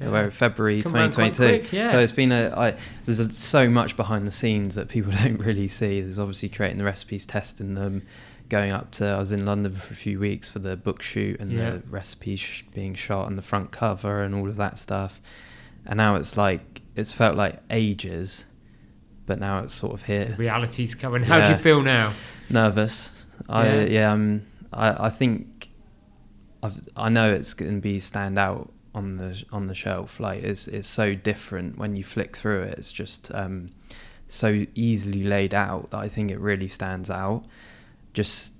[0.00, 0.10] Yeah.
[0.10, 1.68] We're February It's come around quite 2022.
[1.68, 1.84] quick, yeah.
[1.84, 2.54] So it's been a.
[2.56, 6.00] I, there's a, so much behind the scenes that people don't really see.
[6.00, 8.02] There's obviously creating the recipes, testing them,
[8.50, 9.06] going up to.
[9.06, 11.70] I was in London for a few weeks for the book shoot and Yeah.
[11.70, 15.22] the recipes sh- being shot and the front cover and all of that stuff.
[15.86, 18.44] And now it's like it's felt like ages,
[19.24, 21.22] but now it's sort of here The reality's coming.
[21.22, 22.12] How do you feel now?
[22.50, 23.24] nervous.
[23.48, 23.84] I Yeah.
[23.84, 24.42] yeah, um,
[24.72, 25.68] I I think
[26.62, 30.20] I've, I know it's going to be stand out on the on the shelf.
[30.20, 32.74] Like it's it's so different when you flick through it.
[32.78, 33.70] It's just um,
[34.26, 37.44] so easily laid out that I think it really stands out.
[38.12, 38.54] Just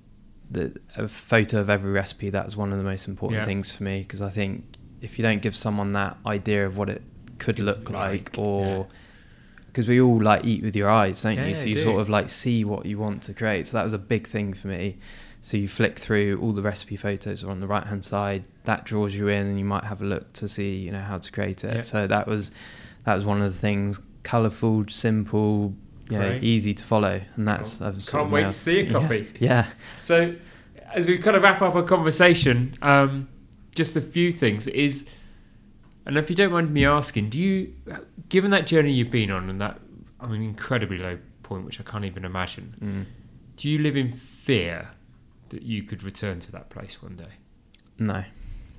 [0.49, 3.45] the a photo of every recipe that was one of the most important Yeah.
[3.45, 4.65] things for me because I think
[5.01, 7.01] if you don't give someone that idea of what it
[7.37, 8.83] could look like, Like, or yeah.
[9.67, 11.55] because we all like eat with your eyes, don't Yeah, you?
[11.55, 11.83] So you do.
[11.83, 13.65] sort of like see what you want to create.
[13.67, 14.97] So that was a big thing for me.
[15.41, 18.43] So you flick through all the recipe photos are on the right hand side.
[18.65, 21.17] That draws you in, and you might have a look to see you know how
[21.17, 21.75] to create it.
[21.77, 21.81] Yeah.
[21.81, 22.51] So that was
[23.05, 23.99] that was one of the things.
[24.23, 25.73] Colourful, simple,
[26.19, 27.91] know, easy to follow, and that's Cool.
[28.07, 28.91] Can't wait to see a Yeah.
[28.91, 29.27] copy.
[29.39, 29.67] Yeah.
[29.99, 30.35] So,
[30.93, 33.27] as we kind of wrap up our conversation, um,
[33.75, 35.07] just a few things is,
[36.05, 37.73] and if you don't mind me asking, do you,
[38.29, 39.79] given that journey you've been on and that,
[40.19, 43.05] I mean, incredibly low point, which I can't even imagine, Mm.
[43.55, 44.89] do you live in fear
[45.49, 47.33] that you could return to that place one day?
[47.99, 48.23] No.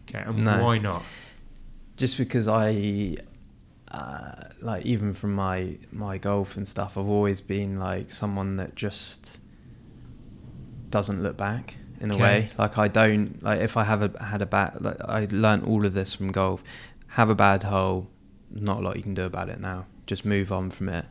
[0.09, 0.63] Okay, and No.
[0.65, 1.03] why not?
[1.97, 3.17] just because I
[3.93, 8.75] uh, like even from my my golf and stuff, I've always been like someone that
[8.75, 9.39] just
[10.91, 12.23] doesn't look back in a Okay.
[12.23, 12.51] way.
[12.59, 14.79] Like I don't like if I have a had a bad.
[14.81, 16.63] Like, I learned all of this from golf.
[17.09, 18.09] Have a bad hole,
[18.51, 19.87] not a lot you can do about it now.
[20.07, 21.05] Just move on from it.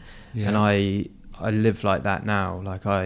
[0.47, 1.05] And I
[1.39, 2.61] I live like that now.
[2.63, 3.05] Like I,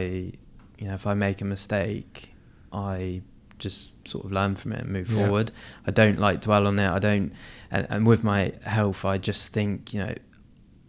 [0.79, 2.33] you know, if I make a mistake,
[2.71, 3.21] I
[3.69, 5.17] just sort of learn from it and move Yeah.
[5.19, 5.47] forward.
[5.89, 6.89] I don't like dwell on it.
[6.97, 7.29] I don't,
[7.71, 8.41] and, and with my
[8.77, 10.13] health, I just think you know,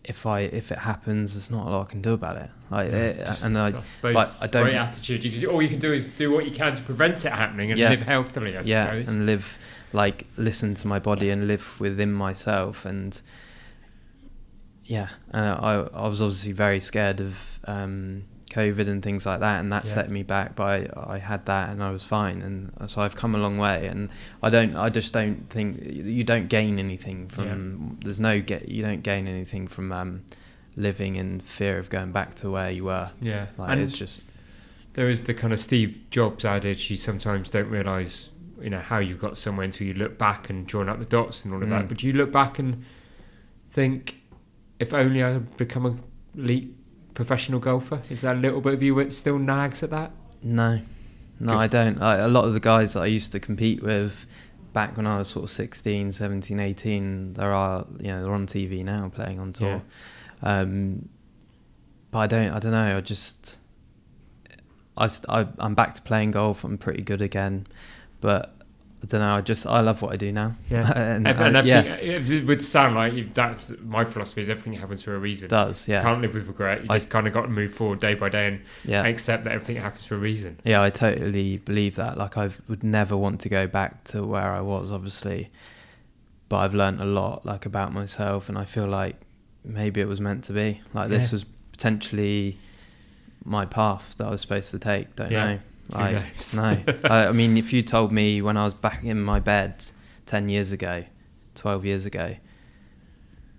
[0.05, 2.51] if I if it happens, there's not a lot I can do about it.
[2.71, 5.25] Like, Yeah, it, and I, suppose but I don't- Great attitude.
[5.25, 7.71] You can, all you can do is do what you can to prevent it happening
[7.73, 7.91] and Yeah.
[7.91, 8.53] live healthily.
[8.57, 9.09] I yeah, suppose.
[9.09, 9.47] and live
[9.93, 13.23] like listen to my body and live within myself and
[14.85, 15.73] yeah, uh, I
[16.05, 19.95] I was obviously very scared of um, COVID and things like that, and that Yeah.
[19.95, 20.55] set me back.
[20.55, 20.65] But
[20.97, 23.87] I, I had that, and I was fine, and so I've come a long way.
[23.87, 24.09] And
[24.43, 27.99] I don't, I just don't think you don't gain anything from.
[28.05, 30.25] There's no get, you don't gain anything from um,
[30.77, 33.11] living in fear of going back to where you were.
[33.21, 34.25] yeah, Like and it's just
[34.95, 38.31] there is the kind of Steve Jobs adage: you sometimes don't realise,
[38.61, 41.45] you know, how you got somewhere until you look back and join up the dots
[41.45, 41.85] and all of that.
[41.85, 41.89] Mm.
[41.89, 42.85] But you look back and
[43.71, 44.23] think,
[44.79, 45.97] if only I had become a
[46.39, 46.75] elite
[47.17, 48.01] professional golfer?
[48.09, 50.13] Is there a little bit of you that still nags at that?
[50.43, 50.81] No,
[51.41, 51.59] no, Good.
[51.59, 52.01] I don't.
[52.01, 54.27] I, a lot of the guys that I used to compete with
[54.73, 58.47] back when I was sort of 16, 17, 18, there are, you know, they're on
[58.47, 59.83] TV now playing on tour.
[60.43, 61.09] Um,
[62.11, 62.99] but I don't, I don't know.
[62.99, 63.59] I just,
[64.99, 66.63] I, I, I'm back to playing golf.
[66.63, 67.67] I'm pretty good again,
[68.21, 68.55] but
[69.03, 69.35] I don't know.
[69.37, 70.57] I just, I love what I do now.
[70.71, 70.91] Yeah.
[70.97, 74.73] and, And, and uh, yeah, it would sound like you- that's my philosophy: is everything
[74.73, 75.47] happens for a reason.
[75.47, 75.87] it does.
[75.87, 76.81] Yeah, Can't live with regret.
[76.83, 79.05] You I- just kind of got to move forward day by day and yeah.
[79.07, 80.59] accept that everything happens for a reason.
[80.65, 82.17] Yeah, I totally believe that.
[82.17, 85.51] Like, I would never want to go back to where I was, obviously,
[86.49, 89.17] but I've learned a lot, like about myself, and I feel like
[89.63, 90.81] maybe it was meant to be.
[90.95, 92.59] Like, this was potentially
[93.45, 95.15] my path that I was supposed to take.
[95.17, 95.45] Don't Yeah.
[95.55, 95.59] know.
[95.93, 96.57] I knows?
[96.57, 96.83] no.
[97.05, 99.85] I, I mean, if you told me when I was back in my bed
[100.27, 101.05] ten years ago,
[101.55, 102.37] twelve years ago,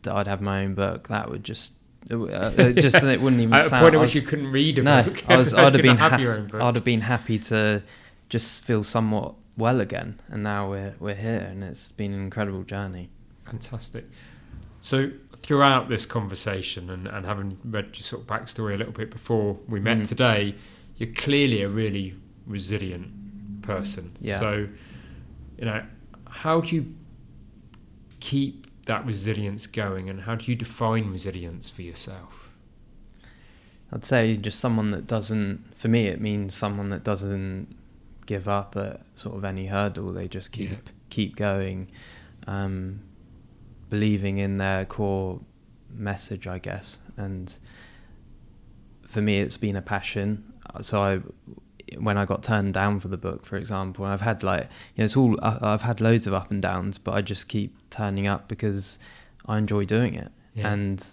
[0.03, 1.73] that I'd have my own book, that would just.
[2.09, 3.81] It, uh, it just it wouldn't even At a sound.
[3.83, 5.97] point at which you couldn't read a no, book, I was, I'd have been.
[5.97, 6.61] gonna have your own book.
[6.61, 7.83] I'd have been happy to
[8.29, 12.63] just feel somewhat well again, and now we're we're here, and it's been an incredible
[12.63, 13.09] journey.
[13.45, 14.05] Fantastic.
[14.81, 19.09] So throughout this conversation and, and having read your sort of backstory a little bit
[19.11, 20.07] before we met Mm.
[20.07, 20.55] today,
[20.97, 24.11] you're clearly a really resilient person.
[24.19, 24.39] Yeah.
[24.39, 24.67] So,
[25.57, 25.83] you know,
[26.29, 26.93] how do you
[28.19, 32.49] keep that resilience going and how do you define resilience for yourself?
[33.91, 35.63] I'd say just someone that doesn't.
[35.75, 37.67] For me, it means someone that doesn't
[38.25, 40.09] give up at sort of any hurdle.
[40.09, 40.77] They just keep Yeah.
[41.09, 41.87] keep going,
[42.47, 42.99] um,
[43.89, 45.39] believing in their core
[45.89, 46.99] message, I guess.
[47.15, 47.57] And
[49.03, 50.43] for me, it's been a passion.
[50.81, 51.19] So I,
[51.97, 54.63] when I got turned down for the book, for example, I've had like,
[54.95, 57.75] you know, it's all I've had loads of up and downs, but I just keep
[57.89, 58.99] turning up because
[59.45, 60.73] I enjoy doing it, Yeah.
[60.73, 61.03] and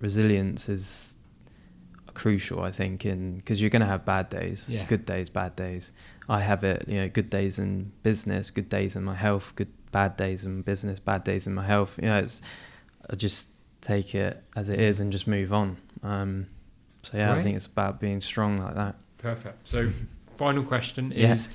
[0.00, 1.16] resilience is
[2.14, 4.86] crucial, I think, in because you're going to have bad days, Yeah.
[4.86, 5.92] good days, bad days.
[6.28, 9.68] I have it, you know, good days in business, good days in my health, good
[9.92, 11.98] bad days in business, bad days in my health.
[12.00, 12.40] You know, it's
[13.10, 13.48] I just
[13.80, 15.76] take it as it is and just move on.
[16.02, 16.46] Um,
[17.04, 17.44] so yeah, I Right.
[17.44, 18.96] think it's about being strong like that.
[19.18, 19.66] Perfect.
[19.68, 19.90] So,
[20.36, 21.32] final question Yeah.
[21.32, 21.48] is.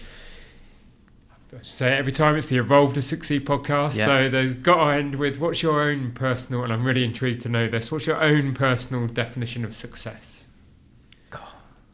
[1.62, 3.97] Say it every time it's the Evolve to Succeed podcast.
[3.97, 4.06] Yeah.
[4.06, 7.50] So there's got to end with what's your own personal, and I'm really intrigued to
[7.50, 7.91] know this.
[7.91, 10.45] What's your own personal definition of success?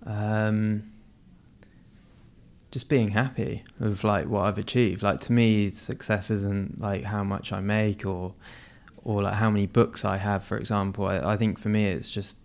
[0.06, 0.92] Um,
[2.72, 5.02] just being happy with like what I've achieved.
[5.02, 8.34] Like to me, success isn't like how much I make or
[9.04, 11.06] or like how many books I have, for example.
[11.08, 12.38] I, I think for me, it's just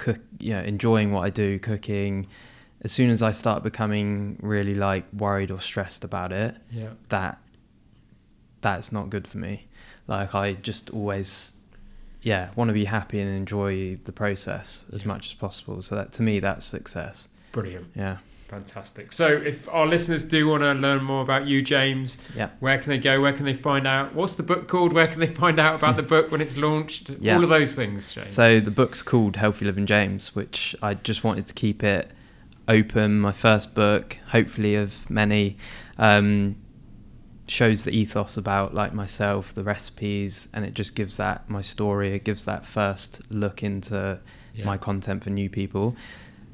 [0.00, 2.26] cook, you know, enjoying what I do, cooking.
[2.82, 6.90] As soon as I start becoming really like worried or stressed about it, Yeah.
[7.10, 7.38] that
[8.62, 9.66] that's not good for me.
[10.06, 11.54] Like I just always
[12.22, 15.08] yeah, want to be happy and enjoy the process as Yeah.
[15.08, 15.80] much as possible.
[15.82, 17.28] So that to me that's success.
[17.52, 17.88] Brilliant.
[17.94, 18.18] Yeah.
[18.50, 19.12] Fantastic.
[19.12, 22.48] So, if our listeners do want to learn more about you, James, Yeah.
[22.58, 23.20] where can they go?
[23.20, 24.12] Where can they find out?
[24.12, 24.92] What's the book called?
[24.92, 27.10] Where can they find out about the book when it's launched?
[27.20, 27.36] Yeah.
[27.36, 28.30] All of those things, James.
[28.32, 32.10] So the book's called Healthy Living James, which I just wanted to keep it
[32.66, 33.20] open.
[33.20, 35.56] My first book, hopefully of many,
[35.96, 36.56] um,
[37.46, 42.14] shows the ethos about like myself, the recipes, and it just gives that my story.
[42.14, 44.18] It gives that first look into
[44.54, 44.64] Yeah.
[44.64, 45.96] my content for new people.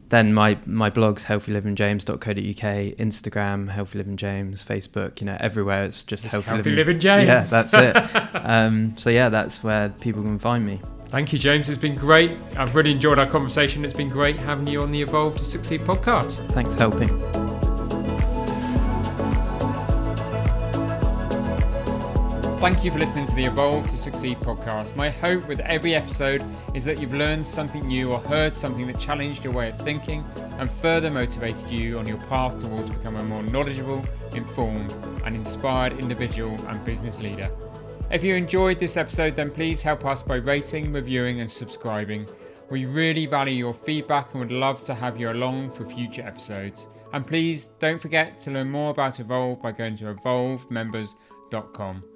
[0.08, 6.24] Then my my blogs healthylivingjames.co.uk, Instagram Healthy Living James, Facebook, you know, everywhere it's just
[6.24, 6.76] Just Healthy, Healthy Living.
[6.76, 7.26] Living James.
[7.26, 8.30] Yeah, that's it.
[8.44, 10.80] um, so yeah, that's where people can find me.
[11.08, 11.68] Thank you, James.
[11.68, 12.32] It's been great.
[12.56, 13.84] I've really enjoyed our conversation.
[13.84, 16.46] It's been great having you on the Evolve to Succeed podcast.
[16.52, 17.55] Thanks for helping.
[22.58, 24.96] Thank you for listening to the Evolve to Succeed podcast.
[24.96, 26.42] My hope with every episode
[26.74, 30.24] is that you've learned something new or heard something that challenged your way of thinking
[30.58, 34.02] and further motivated you on your path towards becoming a more knowledgeable,
[34.32, 34.90] informed,
[35.26, 37.50] and inspired individual and business leader.
[38.10, 42.26] If you enjoyed this episode, then please help us by rating, reviewing, and subscribing.
[42.70, 46.88] We really value your feedback and would love to have you along for future episodes.
[47.12, 52.15] And please don't forget to learn more about Evolve by going to evolvemembers.com.